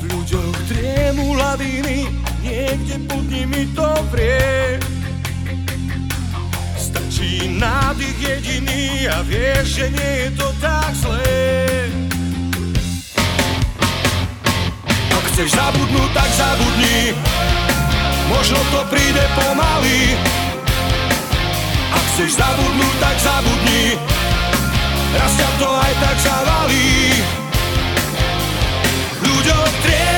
[0.00, 2.08] V ľuďoch triemu laviny
[2.44, 4.76] niekde pod nimi to vrie
[6.76, 11.40] Stačí nádych jediný A vieš, že nie je to tak zlé
[15.16, 17.37] Ak chceš zabudnúť, tak zabudni
[18.28, 20.14] Možno to príde pomaly.
[21.88, 23.96] Ak chceš zabudnúť, tak zabudni.
[25.16, 26.92] Raz ťa to aj tak zavalí.
[29.24, 30.17] Ľuďom triemu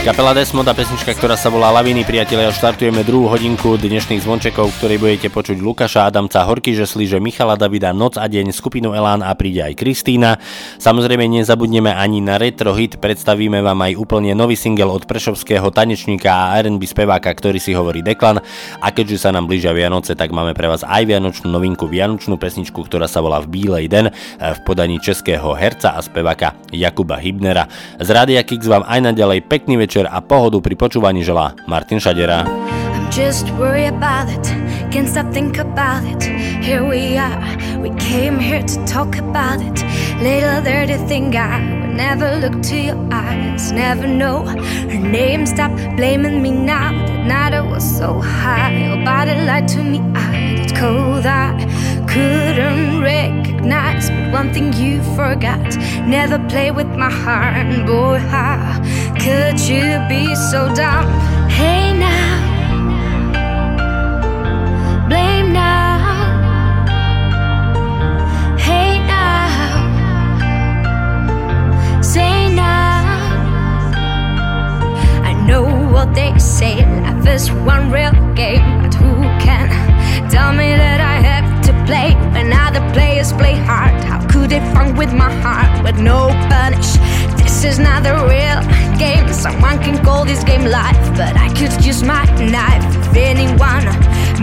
[0.00, 4.76] Kapela Desmod a pesnička, ktorá sa volá Laviny, priatelia, štartujeme druhú hodinku dnešných zvončekov, v
[4.80, 9.36] ktorej budete počuť Lukáša Adamca, Horky Žesliže, Michala Davida, Noc a deň, skupinu Elán a
[9.36, 10.40] príde aj Kristýna.
[10.80, 16.32] Samozrejme nezabudneme ani na retro hit, predstavíme vám aj úplne nový single od prešovského tanečníka
[16.32, 18.40] a R&B speváka, ktorý si hovorí Deklan.
[18.80, 22.88] A keďže sa nám blížia Vianoce, tak máme pre vás aj vianočnú novinku, vianočnú pesničku,
[22.88, 24.08] ktorá sa volá V bílej den
[24.40, 27.68] v podaní českého herca a speváka Jakuba Hybnera.
[28.00, 32.46] Z Rádia Kix vám aj naďalej pekný večer a pohodu pri počúvaní želá Martin Šadera.
[33.10, 34.46] Just worried about it.
[34.94, 36.22] Can't stop think about it.
[36.62, 37.42] Here we are.
[37.82, 39.82] We came here to talk about it.
[40.22, 43.74] Little dirty thing I would never look to your eyes.
[43.74, 45.42] Never know her name.
[45.42, 46.94] Stop blaming me now.
[46.94, 48.70] That night I was so high.
[48.78, 49.98] Your body lied to me.
[50.14, 51.26] I did cold.
[51.26, 51.58] I
[52.10, 54.10] couldn't recognize.
[54.10, 55.76] But one thing you forgot.
[56.06, 57.86] Never play with my heart.
[57.86, 58.80] Boy, how
[59.24, 61.06] could you be so dumb?
[61.48, 62.50] Hey now.
[65.10, 65.98] blame now.
[68.66, 69.50] Hey now,
[72.00, 73.02] say now.
[75.30, 79.12] I know what they say, life is one real game, but who
[79.44, 79.68] can
[80.30, 81.19] tell me that I
[81.94, 82.92] have to
[83.38, 83.92] play hard?
[84.04, 86.90] How could I wrong with my heart with no punish.
[87.38, 88.60] This is not the real
[88.98, 89.26] game.
[89.32, 93.84] Someone can call this game life, but I could use my knife if anyone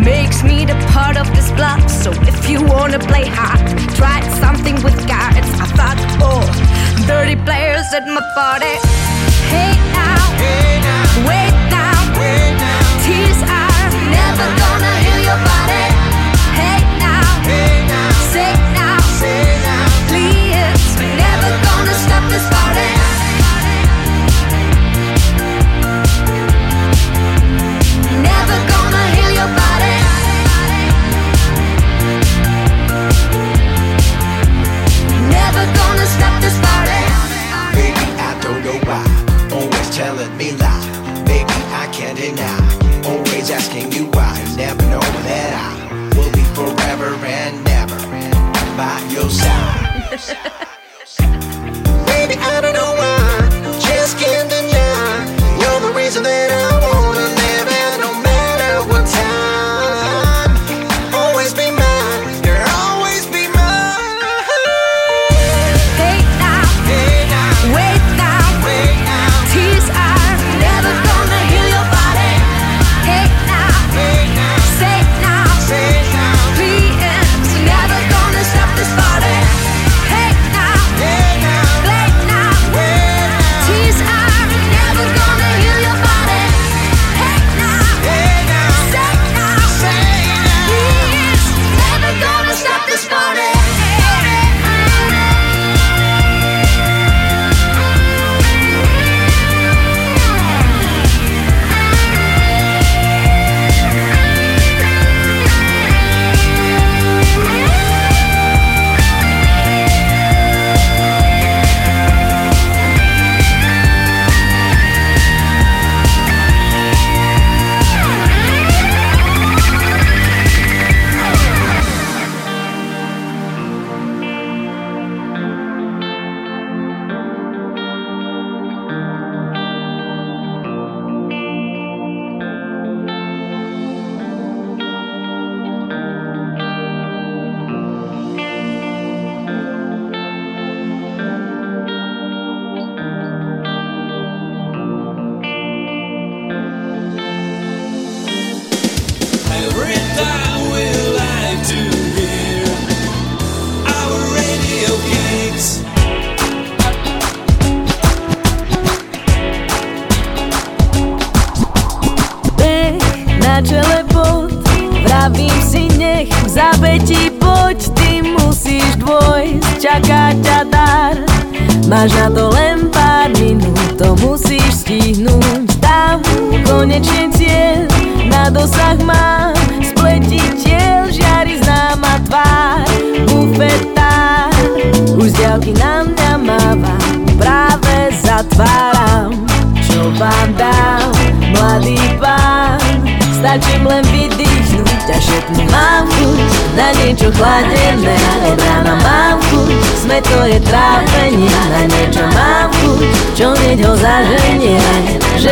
[0.04, 1.90] makes me the part of this bluff.
[1.90, 3.62] So if you wanna play hard,
[3.96, 5.50] try something with cards.
[5.64, 6.46] I thought, oh,
[7.08, 8.76] dirty players at my party.
[9.52, 10.77] Hey now, wait
[36.18, 37.02] stop this party.
[37.78, 39.04] Baby, I don't know why.
[39.56, 40.86] Always telling me lie.
[41.26, 42.60] Baby, I can't deny.
[43.10, 44.34] Always asking you why.
[44.58, 45.68] Never know that I
[46.16, 47.98] will be forever and never
[48.80, 50.10] by your side.
[52.12, 53.20] Baby, I don't know why.
[53.88, 55.26] Just can't deny.
[55.62, 56.57] You're the reason that I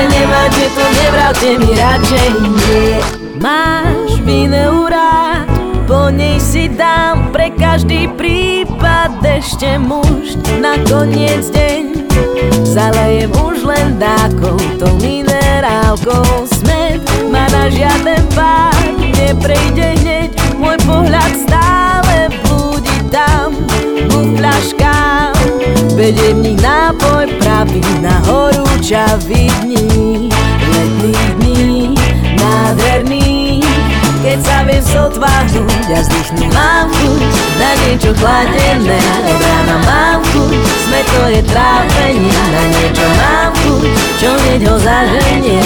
[0.10, 2.30] nemáte to, nevravte mi radšej.
[2.42, 2.98] Nie
[3.42, 5.46] Máš vineu rád,
[5.86, 9.22] po nej si dám pre každý prípad.
[9.26, 12.08] Ešte mužd na koniec deň
[12.64, 16.48] Zalejem už len dákou, to minerálkou.
[16.48, 18.76] Smet ma na žiaden pád
[19.26, 20.30] neprejde hneď
[20.60, 21.65] Môj pohľad stále
[26.06, 30.30] Vedie v nich nápoj pravý na horúčavý dní
[30.70, 31.98] Letných dní,
[32.38, 33.66] nádherných
[34.22, 37.22] keď sa viem sotváhnuť a vzdychnúť Mám chuť
[37.58, 43.90] na niečo chladené Od rána mám chuť, sme to je trápenie Na niečo mám chuť,
[44.22, 45.62] čo hneď ho zaženie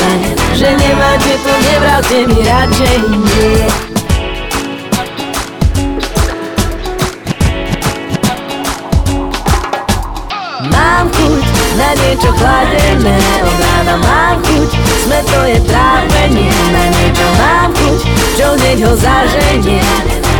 [0.55, 3.88] Že nemáte to, nevravte mi radšej nie
[12.09, 14.69] niečo chladené Od rána mám chuť,
[15.05, 17.99] sme to je trápenie Na niečo mám chuť,
[18.33, 19.85] čo hneď ho zaženie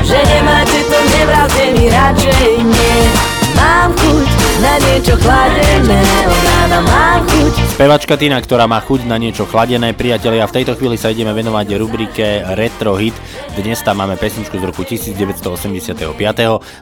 [0.01, 4.27] Že nemáte to, nevravte mi radšej nie mám chuť
[4.59, 9.95] na niečo chladené Od rána mám chuť Spevačka Tina, ktorá má chuť na niečo chladené.
[9.95, 13.15] Priatelia, v tejto chvíli sa ideme venovať rubrike Retro Hit.
[13.55, 16.11] Dnes tam máme pesničku z roku 1985.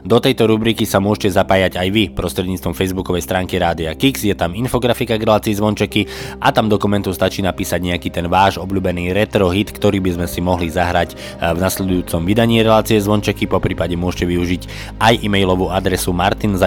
[0.02, 4.26] Do tejto rubriky sa môžete zapájať aj vy prostredníctvom facebookovej stránky Rádia Kix.
[4.26, 6.02] Je tam infografika k relácii zvončeky
[6.42, 10.26] a tam do komentu stačí napísať nejaký ten váš obľúbený retro hit, ktorý by sme
[10.26, 13.46] si mohli zahrať eh, v nasledujúcom vydaní relácie zvončeky.
[13.46, 14.62] Po prípade môžete využiť
[14.98, 16.10] aj e-mailovú adresu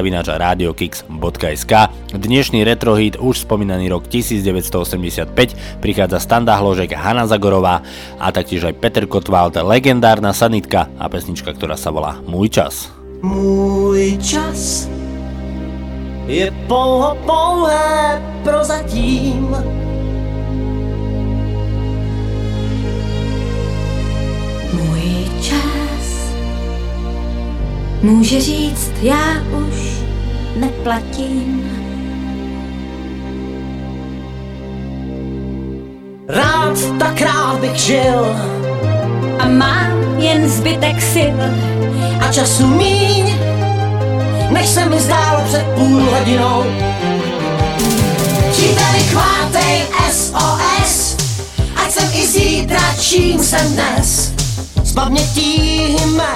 [0.02, 1.74] martinzavinačradiokix.sk.
[2.18, 5.30] Dnešný retro hit už spomínaný rok 1985
[5.78, 7.86] prichádza Standa Hložek, Hanna Zagorová
[8.18, 12.90] a taktiež aj Peter Kotwald, legendárna sanitka a pesnička, ktorá sa volá Môj čas.
[13.22, 14.90] Můj čas
[16.26, 19.54] je pouho pouhé prozatím.
[28.02, 29.92] Může říct, já už
[30.56, 31.72] neplatím.
[36.28, 38.36] Rád tak rád bych žil
[39.40, 41.40] a mám jen zbytek sil
[42.22, 43.36] a času míň,
[44.50, 46.64] než se mi zdálo před půl hodinou.
[48.52, 49.82] Příteli chvátej
[50.12, 51.18] SOS,
[51.76, 54.34] ať jsem i zítra, čím jsem dnes.
[54.84, 56.36] Zbav mě tíhme,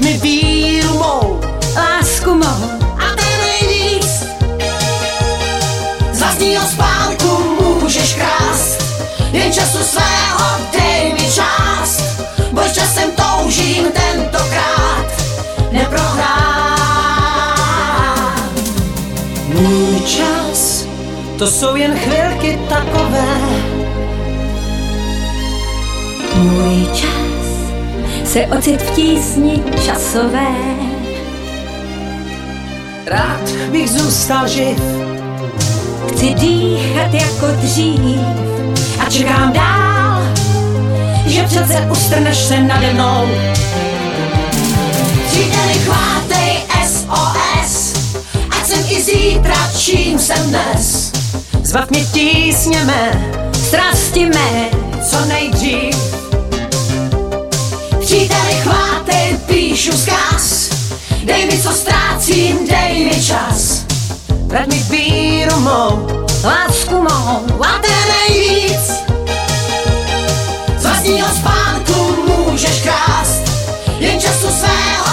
[0.00, 1.40] Mi víru mou,
[1.76, 2.64] lásku mou
[2.96, 4.24] a ten nejvíc.
[6.12, 8.82] Z vlastního spánku můžeš krást,
[9.32, 12.02] jen času svého dej mi čas.
[12.52, 15.06] Boj časem toužím tentokrát
[15.72, 16.30] neprohrát.
[19.46, 20.84] Můj čas,
[21.38, 23.36] to jsou jen chvilky takové.
[26.34, 27.29] Můj čas
[28.30, 30.54] se ocit v tísni časové.
[33.06, 34.82] Rád bych zůstal živ,
[36.08, 38.20] Chci dýchat jako dřív
[38.98, 40.22] a čekám dál,
[41.26, 43.28] že přece ustrneš se nade mnou.
[45.26, 47.94] Příteli chvátej SOS,
[48.50, 51.12] ať jsem i zítra, čím jsem dnes.
[51.62, 54.68] Zbav mě tísně mé, strasti mé,
[55.10, 56.19] co nejdřív.
[58.10, 60.70] Příteli chvátej, píšu zkaz,
[61.24, 63.86] dej mi co ztrácím, dej mi čas.
[64.46, 68.90] Vrať mi víru mou, lásku mou a ten nejvíc.
[70.78, 73.42] Z vlastního spánku můžeš krást,
[73.98, 75.09] jen času svého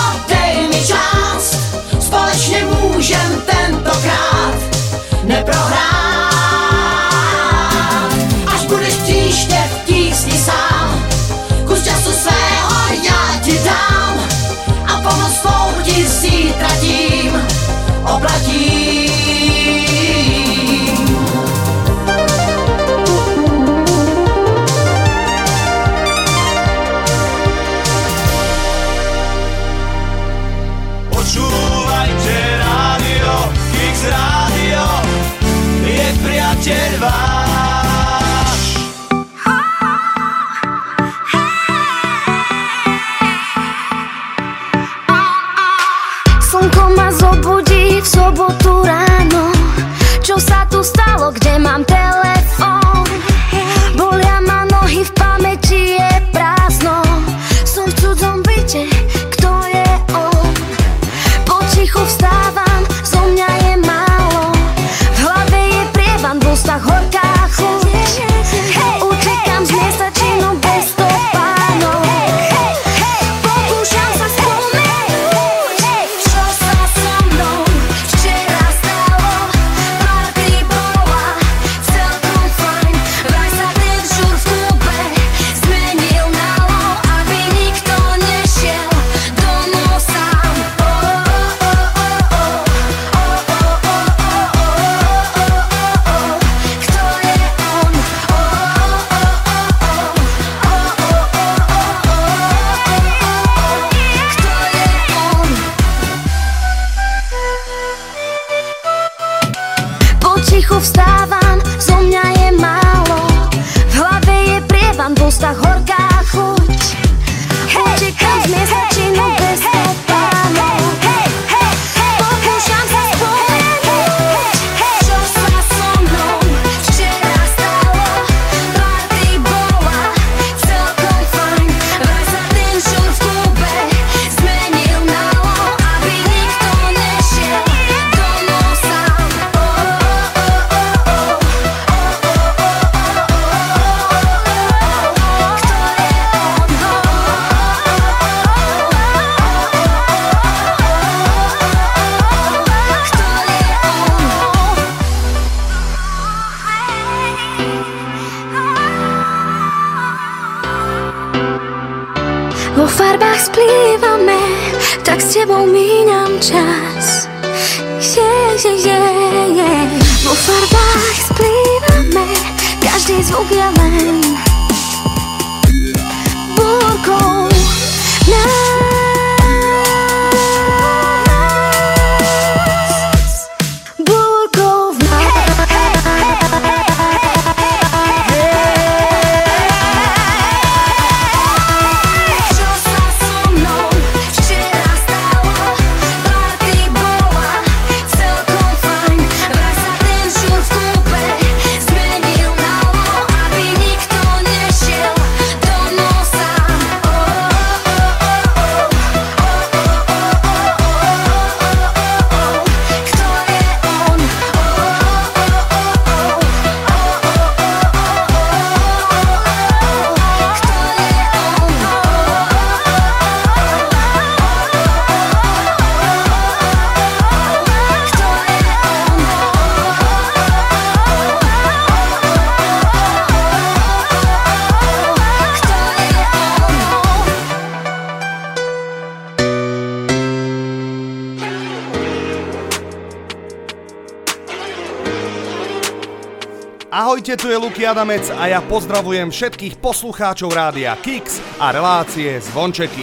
[247.58, 253.02] je Luky Adamec a ja pozdravujem všetkých poslucháčov rádia Kix a relácie Zvončeky.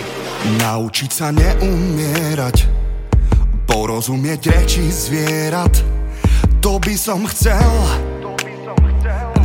[0.63, 2.63] Naučiť sa neumierať,
[3.67, 5.75] porozumieť reči zvierat,
[6.63, 7.67] to by som chcel,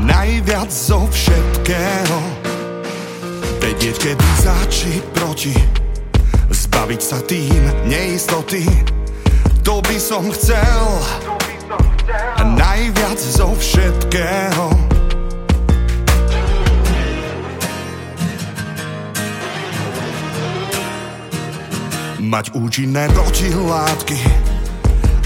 [0.06, 2.20] najviac zo všetkého.
[3.66, 5.58] Vedieť, kedy za či proti,
[6.54, 8.62] zbaviť sa tým neistoty,
[9.66, 10.86] to by som chcel,
[12.46, 14.89] najviac zo všetkého.
[22.30, 24.22] Mať účinné protilátky.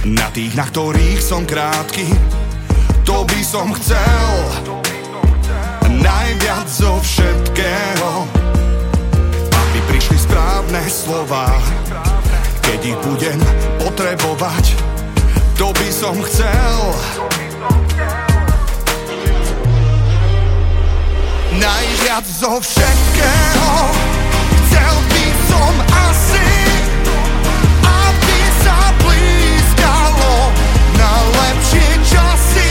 [0.08, 2.08] Na tých, na ktorých som krátky
[3.04, 4.28] To by som chcel.
[6.00, 8.24] Najviac zo všetkého.
[9.52, 11.52] Aby prišli správne slova.
[12.64, 13.40] Keď ich budem
[13.84, 14.64] potrebovať
[15.60, 16.80] To by som chcel.
[21.60, 23.72] Najviac zo všetkého.
[24.72, 26.33] Chcel by som asi
[31.74, 32.70] lepšie časy.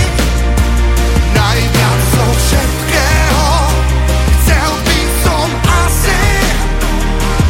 [4.43, 5.49] Chcel by som
[5.87, 6.23] asi,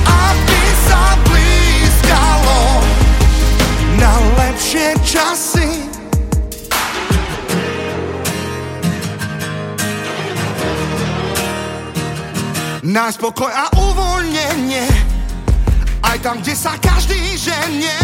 [0.09, 1.03] aby sa
[4.01, 5.69] na lepšie časy.
[12.83, 14.85] Nájsť pokoj a uvoľnenie
[16.03, 17.97] aj tam, kde sa každý ženie,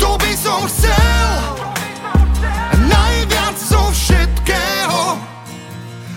[0.00, 1.53] to by som chcel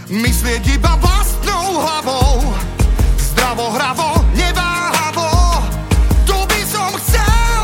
[0.08, 2.40] Myslieť iba vlastnou hlavou,
[3.20, 5.60] zdravo, hravo, neváhavo,
[6.24, 7.64] to by som chcel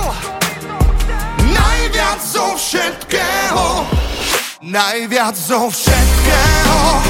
[1.55, 3.87] najviac zo všetkého.
[4.59, 7.02] Najviac zo všetkého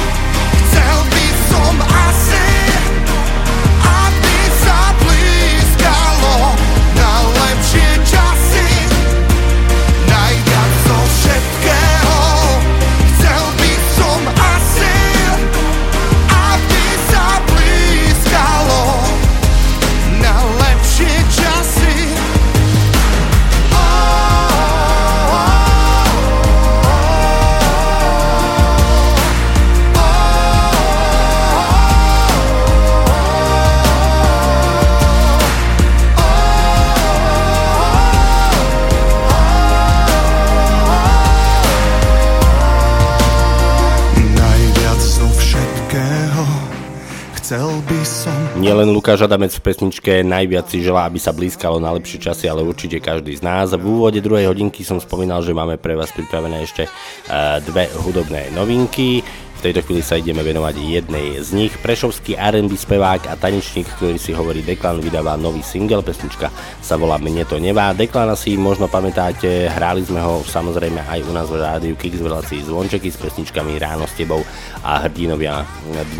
[48.64, 52.64] Nielen Lukáš Adamec v pesničke najviac si želá, aby sa blízkalo na lepšie časy, ale
[52.64, 53.76] určite každý z nás.
[53.76, 58.48] V úvode druhej hodinky som spomínal, že máme pre vás pripravené ešte eh, dve hudobné
[58.56, 59.20] novinky.
[59.64, 61.72] Tejto chvíli sa ideme venovať jednej z nich.
[61.80, 66.52] Prešovský R&B spevák a tanečník, ktorý si hovorí Deklan, vydáva nový single, pesnička
[66.84, 67.96] sa volá Mne to nevá.
[67.96, 72.28] Deklana si možno pamätáte, hráli sme ho samozrejme aj u nás v rádiu Kix v
[72.28, 74.44] relácii Zvončeky s pesničkami Ráno s tebou
[74.84, 75.64] a hrdinovia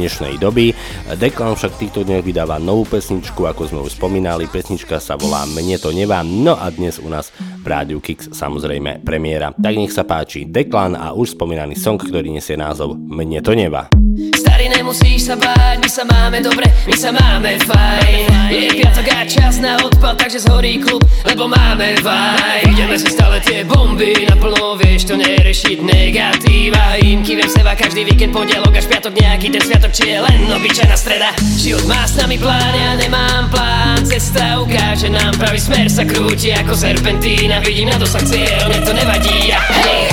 [0.00, 0.72] dnešnej doby.
[1.12, 5.44] Deklan však v týchto dňoch vydáva novú pesničku, ako sme už spomínali, pesnička sa volá
[5.44, 9.52] Mne to nevá, no a dnes u nás v rádiu Kix samozrejme premiéra.
[9.52, 13.88] Tak nech sa páči Deklan a už spomínaný song, ktorý nesie názov Mne to nevá.
[14.34, 18.48] Starý Starý, nemusíš sa báť, my sa máme dobre, my sa máme fajn.
[18.48, 23.44] Je piatok a čas na odpad, takže zhorí klub, lebo máme vaj Ideme si stále
[23.44, 26.96] tie bomby naplno, vieš to nerešiť negatíva.
[26.96, 30.96] Imky viem seba každý víkend, pondelok až piatok nejaký ten sviatok, či je len obyčajná
[30.96, 31.36] streda.
[31.60, 36.56] Život má s nami plán, ja nemám plán, cesta ukáže nám pravý smer sa krúti
[36.56, 37.60] ako serpentína.
[37.60, 39.52] Vidím na dosah cieľ, mne to nevadí.
[39.52, 40.08] A hej.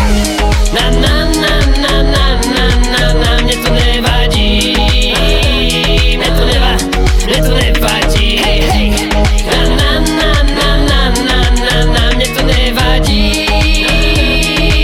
[0.76, 1.21] Na na
[7.32, 8.90] mne to nevadí Hej hej
[9.48, 13.48] Na na na na na na na na mne to nevadí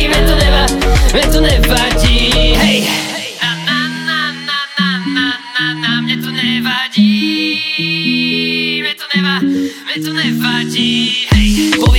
[0.08, 0.64] Mne to neva,
[1.12, 2.18] mne to nevadí
[2.56, 2.80] Hej
[3.44, 5.28] Na na na na na na
[5.60, 7.12] na na mne to nevadí
[8.80, 11.27] Mne to neva, mne to nevadí Hej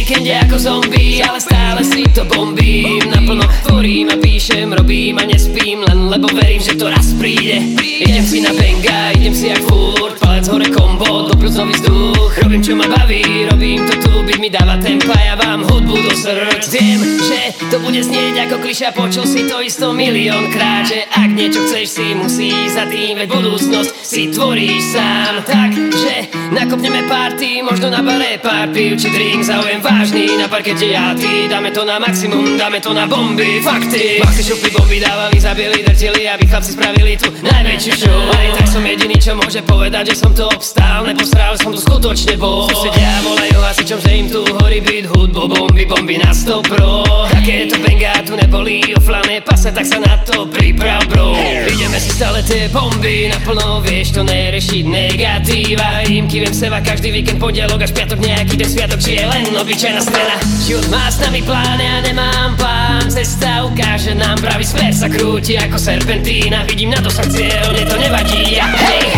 [0.08, 2.96] víkende ako zombie, ale stále si to bombím.
[3.12, 7.60] Naplno tvorím a píšem, robím a nespím Len lebo verím, že to raz príde.
[7.76, 12.40] Idem si na benga, idem si jak furt Palec hore kombo, do plus nový vzduch.
[12.40, 13.20] Robím čo ma baví,
[13.52, 16.72] robím to tu Byť mi dáva tempa, ja vám hudbu do srdc.
[16.72, 21.30] Viem, že to bude znieť ako kliša Počul si to isto milión krát Že ak
[21.32, 25.44] niečo chceš si musíš za tým Veď budúcnosť si tvoríš sám.
[25.48, 31.10] Takže nakopneme party, možno na bare pár piv či drink Zaujem vážny na parkete ja
[31.18, 31.50] ty.
[31.50, 36.30] Dáme to na maximum, dáme to na bomby Fakty, fakty šupy bomby dávali, zabili, drtili
[36.30, 38.20] Aby chlapci spravili tu najväčšiu show.
[38.30, 41.02] Aj tak som jediný, čo môže povedať, že som to obstál.
[41.02, 45.10] Neposral som tu skutočne bol Susedia volajú hasičom, že im tu horí byt.
[45.10, 47.02] Hudbo Bomby, bomby na 100 pro.
[47.34, 51.34] Takéto benga tu neboli oflané pase Tak sa na to priprav bro.
[51.66, 56.06] Ideme si stále tie bomby naplno Vieš to nerešiť negatíva.
[56.06, 59.44] Imky viem seba každý víkend pondelok až piatok nejaký ten sviatok Či je len
[59.88, 60.36] obyčajná strana
[60.68, 63.08] Život má s nami plán, ja nemám plán.
[63.08, 66.68] Cesta ukáže nám pravý smer sa krúti ako serpentína.
[66.68, 68.52] Vidím na dosah cieľ, mne to nevadí.
[68.52, 69.16] Ja, hej.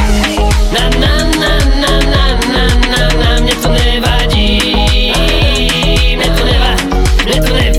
[0.70, 4.78] Na na na na na na na na mne to nevadí.
[6.14, 6.72] Mne to neva,
[7.26, 7.69] mne to nevadí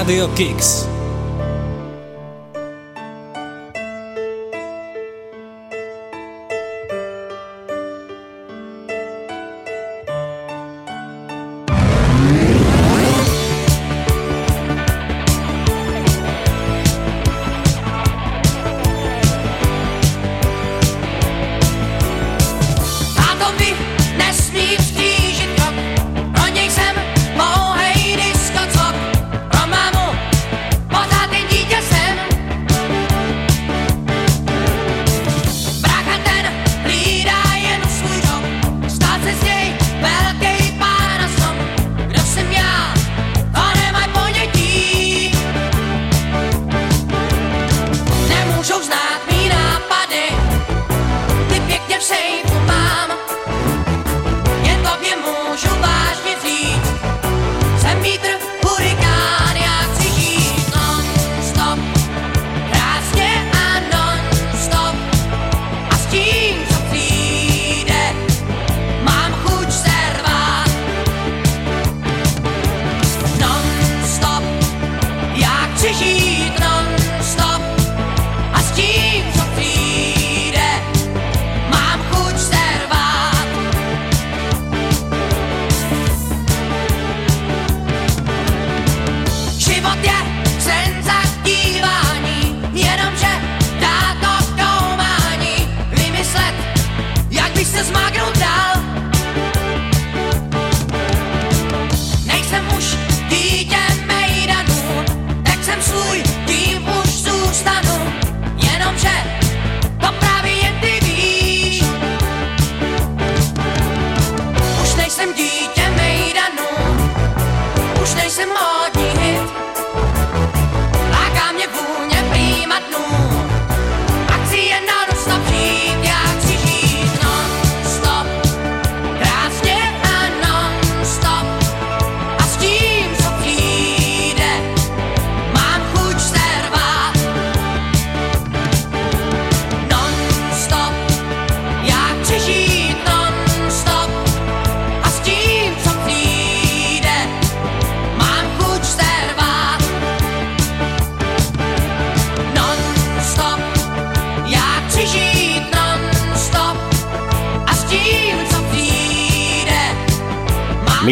[0.00, 0.99] Radio Kicks.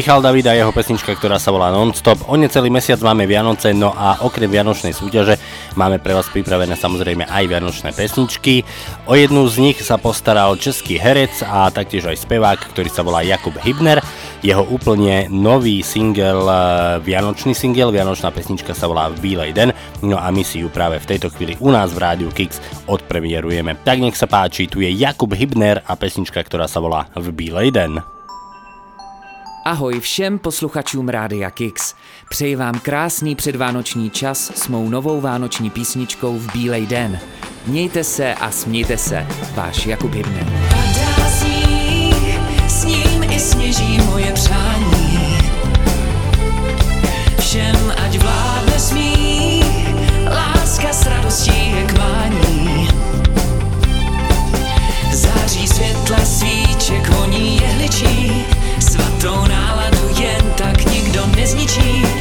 [0.09, 2.33] Michal David a jeho pesnička, ktorá sa volá Nonstop.
[2.33, 5.37] O necelý mesiac máme Vianoce, no a okrem Vianočnej súťaže
[5.77, 8.65] máme pre vás pripravené samozrejme aj Vianočné pesničky.
[9.05, 13.21] O jednu z nich sa postaral český herec a taktiež aj spevák, ktorý sa volá
[13.21, 14.01] Jakub Hybner.
[14.41, 20.17] Jeho úplne nový single, eh, Vianočný single, Vianočná pesnička sa volá V bílej den, no
[20.17, 23.85] a my si ju práve v tejto chvíli u nás v Rádiu Kix odpremierujeme.
[23.85, 27.77] Tak nech sa páči, tu je Jakub Hybner a pesnička, ktorá sa volá V bílej
[27.77, 28.01] den.
[29.69, 31.95] Ahoj všem posluchačům Rádia Kix.
[32.29, 37.21] Přeji vám krásný předvánoční čas s mou novou vánoční písničkou v Bílej den.
[37.67, 39.27] Mějte se a smějte se.
[39.55, 40.47] Váš Jakub Hybner.
[42.69, 45.39] S ním i sněží moje přání.
[47.39, 49.89] Všem ať vládne smích,
[50.31, 52.89] láska s radostí je kvání.
[55.13, 58.45] Září světla svíček, voní jehličí,
[59.19, 62.18] svatou náladu jen tak nikdo nezničí.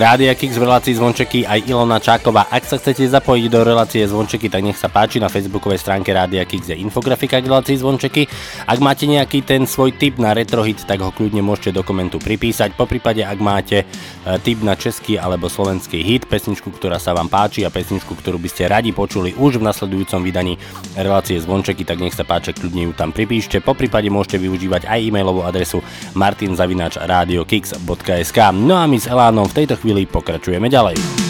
[0.00, 2.48] Rádia Kix v relácii Zvončeky aj Ilona Čáková.
[2.48, 6.48] Ak sa chcete zapojiť do relácie Zvončeky, tak nech sa páči na facebookovej stránke Rádia
[6.48, 8.24] Kix je infografika k relácii Zvončeky.
[8.64, 12.80] Ak máte nejaký ten svoj tip na retrohit, tak ho kľudne môžete do komentu pripísať.
[12.80, 13.84] Po prípade, ak máte
[14.20, 18.36] E, tip na český alebo slovenský hit, pesničku, ktorá sa vám páči a pesničku, ktorú
[18.36, 20.60] by ste radi počuli už v nasledujúcom vydaní
[20.92, 23.64] relácie zvončeky, tak nech sa páči, kľudne ju tam pripíšte.
[23.64, 25.80] Po prípade môžete využívať aj e-mailovú adresu
[26.12, 31.29] martinzavináčradiokix.sk No a my s Elánom v tejto chvíli pokračujeme ďalej.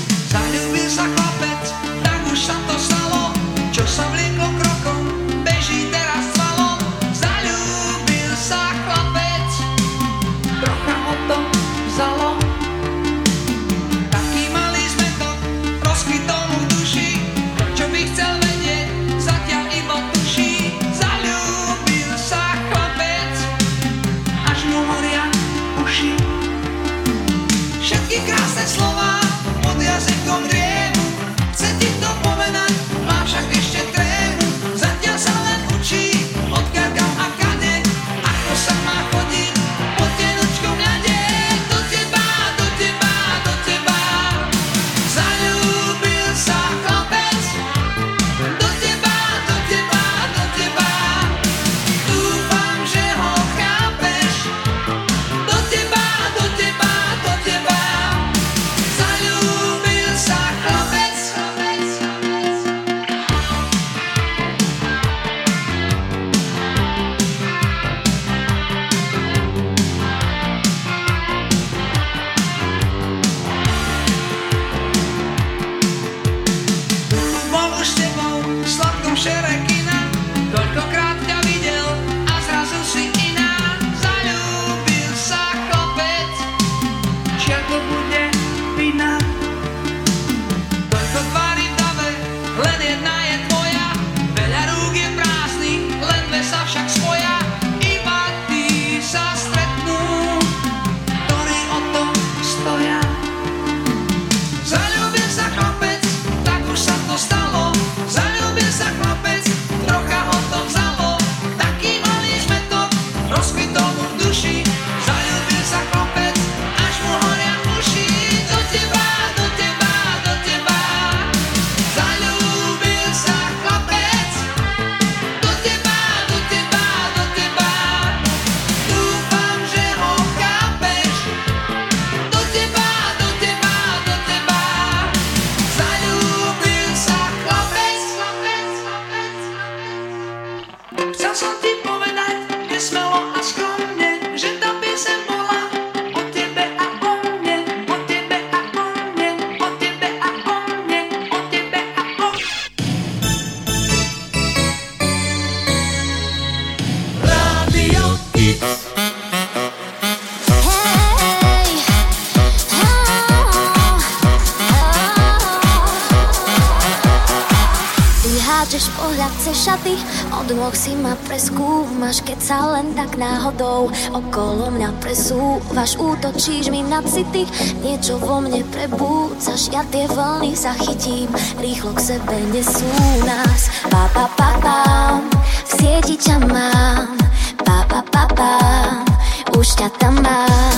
[175.71, 177.47] Váš útočíš mi na city
[177.83, 181.31] Niečo vo mne prebúcaš Ja tie vlny sa chytím
[181.63, 182.91] Rýchlo k sebe nesú
[183.23, 183.71] nás.
[183.87, 187.15] Pa pa pa pam V sieti ťa mám.
[187.63, 189.07] Pa pa pa pam
[189.55, 190.70] Už ťa tam mám.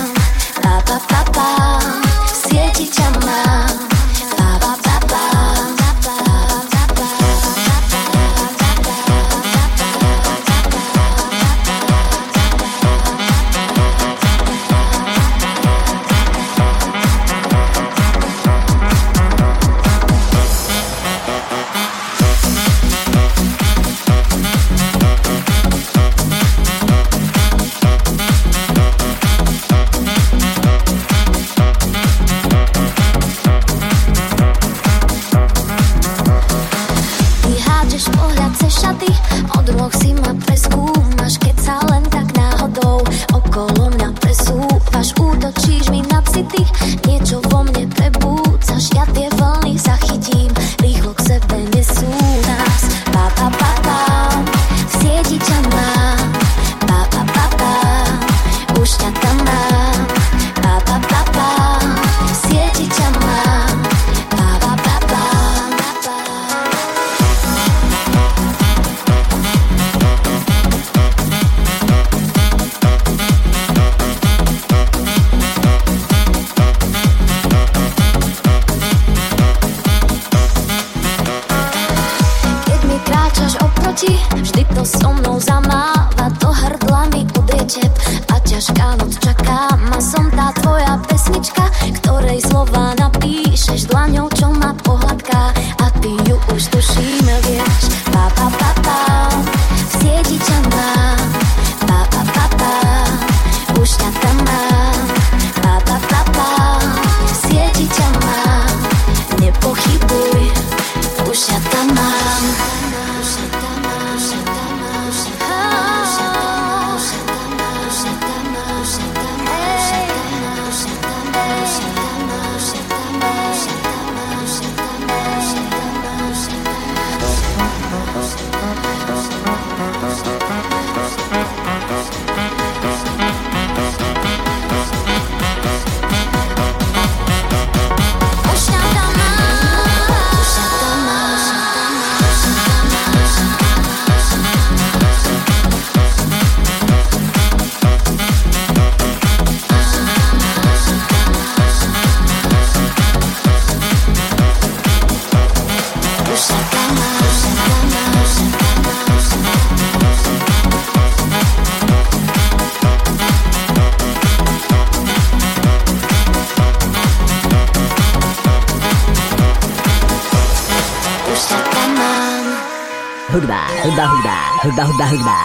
[174.73, 175.39] Hudba, hudba, hudba.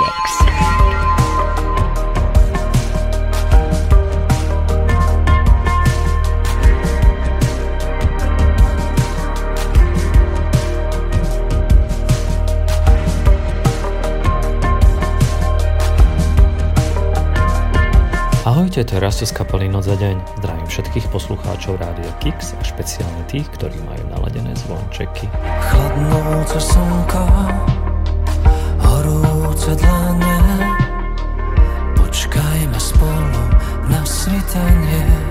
[0.00, 0.34] Keks.
[18.44, 20.40] Ahojte, to je Rasto z kapely Noc za deň.
[20.40, 24.09] Zdravím všetkých poslucháčov Rádia Kix a špeciálne tých, ktorí majú
[24.40, 25.28] naladené zvončeky.
[25.60, 27.24] Chladnúce slnko,
[28.80, 30.36] horúce dlane,
[31.96, 33.42] počkajme spolu
[33.92, 35.29] na svitanie.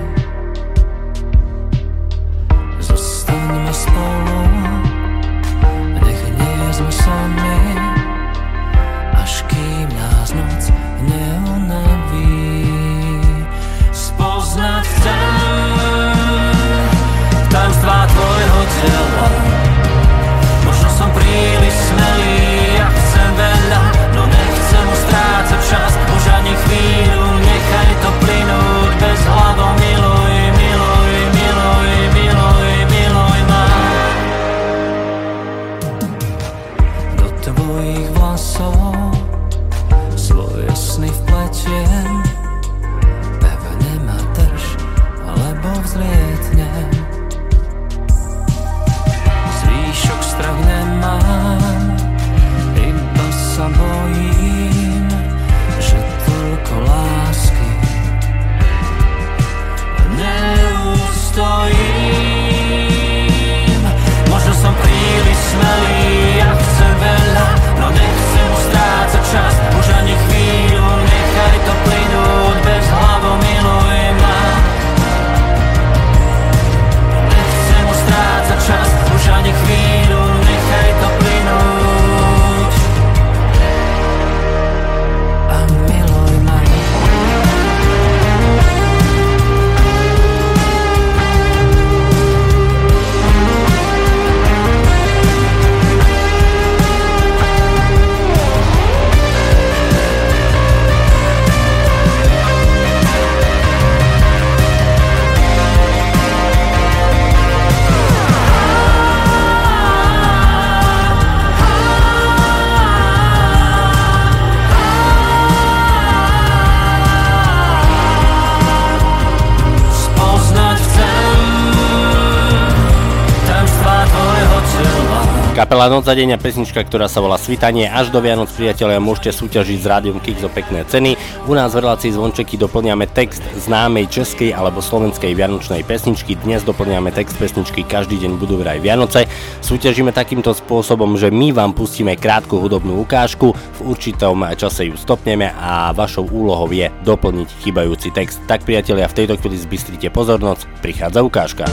[125.80, 127.88] Kapela Noc za deň a pesnička, ktorá sa volá Svitanie.
[127.88, 131.16] Až do Vianoc, priatelia, môžete súťažiť s Rádiom Kix o pekné ceny.
[131.48, 136.36] U nás v relácii Zvončeky doplňame text známej českej alebo slovenskej vianočnej pesničky.
[136.36, 139.24] Dnes doplňame text pesničky Každý deň budú vraj Vianoce.
[139.64, 145.48] Súťažíme takýmto spôsobom, že my vám pustíme krátku hudobnú ukážku, v určitom čase ju stopneme
[145.48, 148.36] a vašou úlohou je doplniť chybajúci text.
[148.44, 151.64] Tak priatelia, v tejto chvíli zbystrite pozornosť, prichádza ukážka.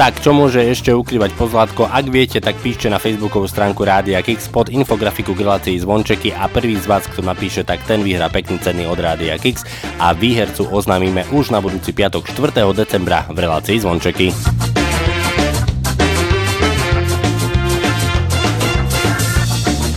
[0.00, 1.84] Tak, čo môže ešte ukrývať pozlátko?
[1.84, 6.48] Ak viete, tak píšte na facebookovú stránku Rádia Kix pod infografiku k relácii Zvončeky a
[6.48, 9.60] prvý z vás, kto napíše, tak ten vyhrá pekný ceny od Rádia Kix
[10.00, 12.64] a výhercu oznámime už na budúci piatok 4.
[12.72, 14.32] decembra v relácii Zvončeky.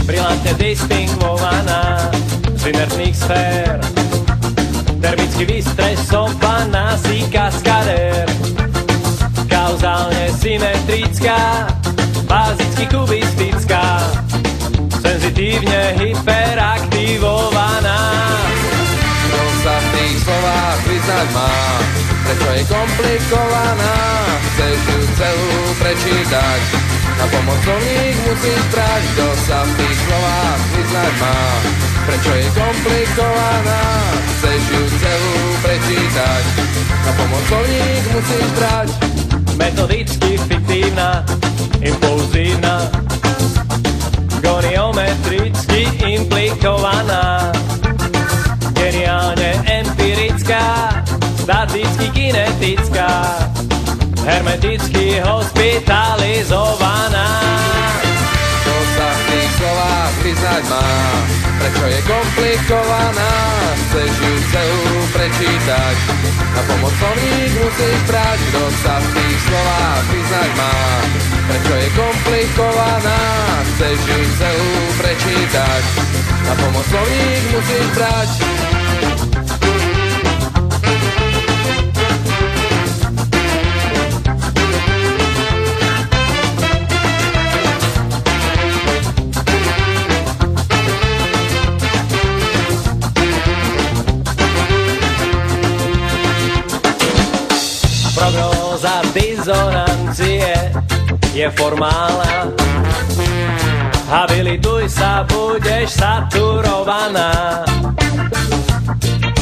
[0.03, 2.11] brilantne distingvovaná
[2.59, 3.79] z inertných sfér.
[4.99, 8.33] Termicky vystresovaná si kaskadér.
[9.53, 11.69] Kauzálne symetrická,
[12.25, 14.01] bazicky kubistická,
[14.97, 18.01] senzitívne hyperaktivovaná.
[18.97, 21.53] Kto sa v tých slovách vyznať má,
[22.25, 26.61] prečo je komplikovaná, chceš ju celú prečítať.
[27.13, 31.37] Na pomocovník musíš brať, kto sa v tých slovách vyznať má,
[32.09, 33.85] prečo je komplikovaná,
[34.33, 36.43] chceš ju celú prečítať.
[37.05, 38.89] Na pomocovník musíš brať,
[39.55, 41.25] metodicky fiktívna,
[41.81, 42.91] impulzívna,
[44.41, 47.51] goniometricky implikovaná,
[48.75, 50.89] geniálne empirická,
[51.43, 53.37] staticky kinetická,
[54.25, 57.27] hermeticky hospitalizovaná.
[58.63, 60.87] Kto sa v tých slovách priznať má,
[61.59, 63.33] prečo je komplikovaná,
[63.75, 65.95] chceš ju celú prečítať,
[66.53, 70.75] na pomoc solík musí brať, kto sa v tých slovách vyznať má.
[71.43, 73.21] Prečo je komplikovaná,
[73.73, 75.83] chceš ju celú prečítať.
[76.45, 78.29] Na pomoc solík musíš brať,
[99.43, 100.55] rezonancie
[101.35, 102.47] je formálna.
[104.07, 107.59] Habilituj sa, budeš saturovaná.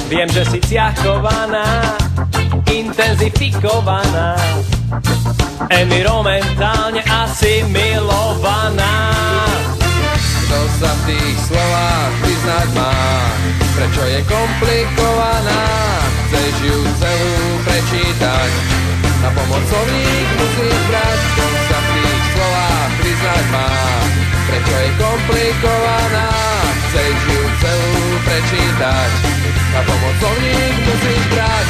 [0.10, 2.02] Viem, že si ťahkovaná,
[2.65, 4.41] intenzifikovaná,
[5.69, 9.14] environmentálne asimilovaná.
[10.49, 12.98] Kto sa v tých slovách vyznať má,
[13.78, 15.61] prečo je komplikovaná,
[16.26, 17.38] chceš ju celú
[17.69, 18.49] prečítať,
[19.22, 21.22] na pomocových musíš brať,
[21.69, 23.69] sa v tých slovách priznať má.
[24.49, 26.30] Prečo je komplikovaná,
[26.89, 29.11] chceš ju celú prečítať.
[29.77, 31.68] Na pomocovník musí brať,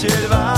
[0.00, 0.49] 结的吧。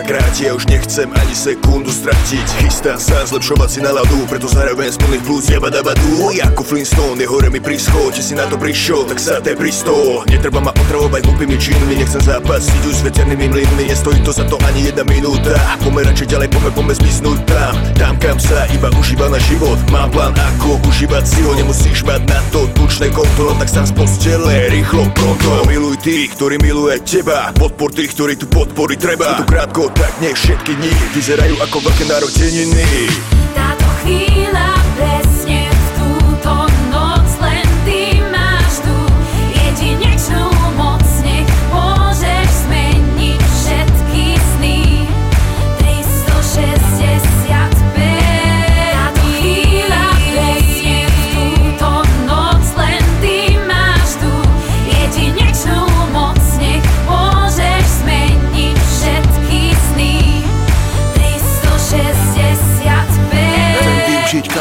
[0.00, 2.46] Rýchlo, kráti Ja už nechcem ani sekundu stratiť.
[2.62, 6.30] Chystám sa zlepšovať si náladu Preto zároveň z plných plus jeba dabadu.
[6.30, 10.22] Ako Flintstone, je mi príschod Či si na to prišiel, tak sa te pristol.
[10.30, 13.90] Netreba ma otravovať hlupými činmi Nechcem zápasiť už s veternými mlynmi.
[13.90, 15.58] Nestojí to za to ani jedna minúta.
[15.82, 17.74] Poďme radšej ďalej, poďme, poďme zmiznúť tam.
[17.98, 19.78] Tam, kam sa iba užíva na život.
[19.90, 21.52] Mám plán, ako užívať si ho.
[21.58, 26.30] Nemusíš mať na to tučné konto No tak sám z postele, rýchlo, pronto Miluj tých,
[26.38, 27.50] ktorí miluje teba.
[27.56, 29.34] Podpor tých, ktorí tu podpory treba.
[29.34, 32.86] Je to krátko, tak nech všetky dni Vyzerajú ako veľké narodeniny
[33.54, 34.69] Táto chvíľa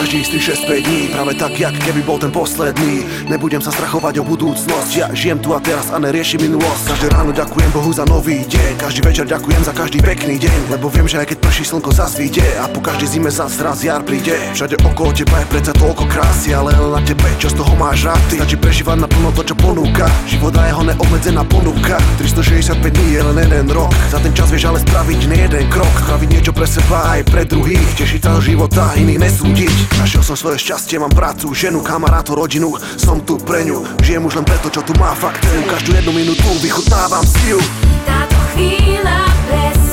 [0.10, 1.02] využiť každý z tých 6 dní.
[1.14, 3.06] Práve tak, jak keby bol ten posledný.
[3.30, 4.90] Nebudem sa strachovať o budúcnosť.
[4.98, 6.98] Ja žijem tu a teraz a neriešim minulosť.
[6.98, 8.82] Každé ráno ďakujem Bohu za nový deň.
[8.82, 10.74] Každý večer ďakujem za každý pekný deň.
[10.74, 14.02] Lebo viem, že aj keď prší slnko zasvíte A po každej zime zas raz jar
[14.02, 14.34] príde.
[14.58, 18.10] Všade okolo teba je predsa toľko krásy Ale len na tebe, čo z toho máš
[18.10, 18.42] rád Ty.
[18.42, 20.10] Stačí prežívať naplno to, čo ponúka.
[20.26, 22.02] Život a jeho neobmedzená ponuka.
[22.18, 23.94] 365 dní je len jeden rok.
[24.10, 25.94] Za ten čas vieš ale spraviť nie jeden krok.
[26.02, 27.94] Spraviť niečo pre seba aj pre druhých.
[27.94, 32.72] Tešiť sa života, iných nesúdiť Našiel som svoje šťastie, mám prácu, ženu, kamarátov, rodinu.
[32.96, 35.44] Som tu pre ňu, žijem už len preto, čo tu má fakt.
[35.44, 37.60] Každú jednu minútu vychutnávam si ju
[38.08, 39.89] Táto chvíľa presne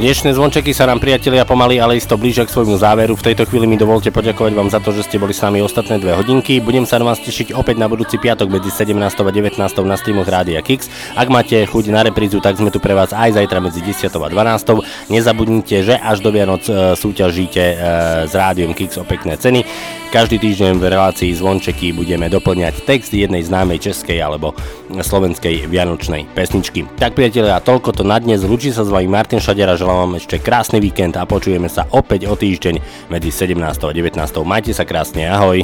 [0.00, 3.20] Dnešné zvončeky sa nám priatelia pomaly, ale isto blížia k svojmu záveru.
[3.20, 6.00] V tejto chvíli mi dovolte poďakovať vám za to, že ste boli s nami ostatné
[6.00, 6.56] dve hodinky.
[6.56, 8.96] Budem sa na vás tešiť opäť na budúci piatok medzi 17.
[8.96, 9.60] a 19.
[9.60, 10.88] na streamoch Rádia Kix.
[11.12, 14.08] Ak máte chuť na reprízu, tak sme tu pre vás aj zajtra medzi 10.
[14.08, 15.12] a 12.
[15.12, 17.76] Nezabudnite, že až do Vianoc e, súťažíte e,
[18.24, 19.68] s Rádiom Kix o pekné ceny.
[20.10, 24.58] Každý týždeň v relácii zvončeky budeme doplňať text jednej známej českej alebo
[24.90, 26.82] slovenskej vianočnej pesničky.
[26.98, 28.42] Tak priatelia, toľko to na dnes.
[28.42, 32.26] Lúči sa s vami Martin Šadera, želám vám ešte krásny víkend a počujeme sa opäť
[32.26, 33.62] o týždeň medzi 17.
[33.62, 34.18] a 19.
[34.42, 35.62] Majte sa krásne, ahoj.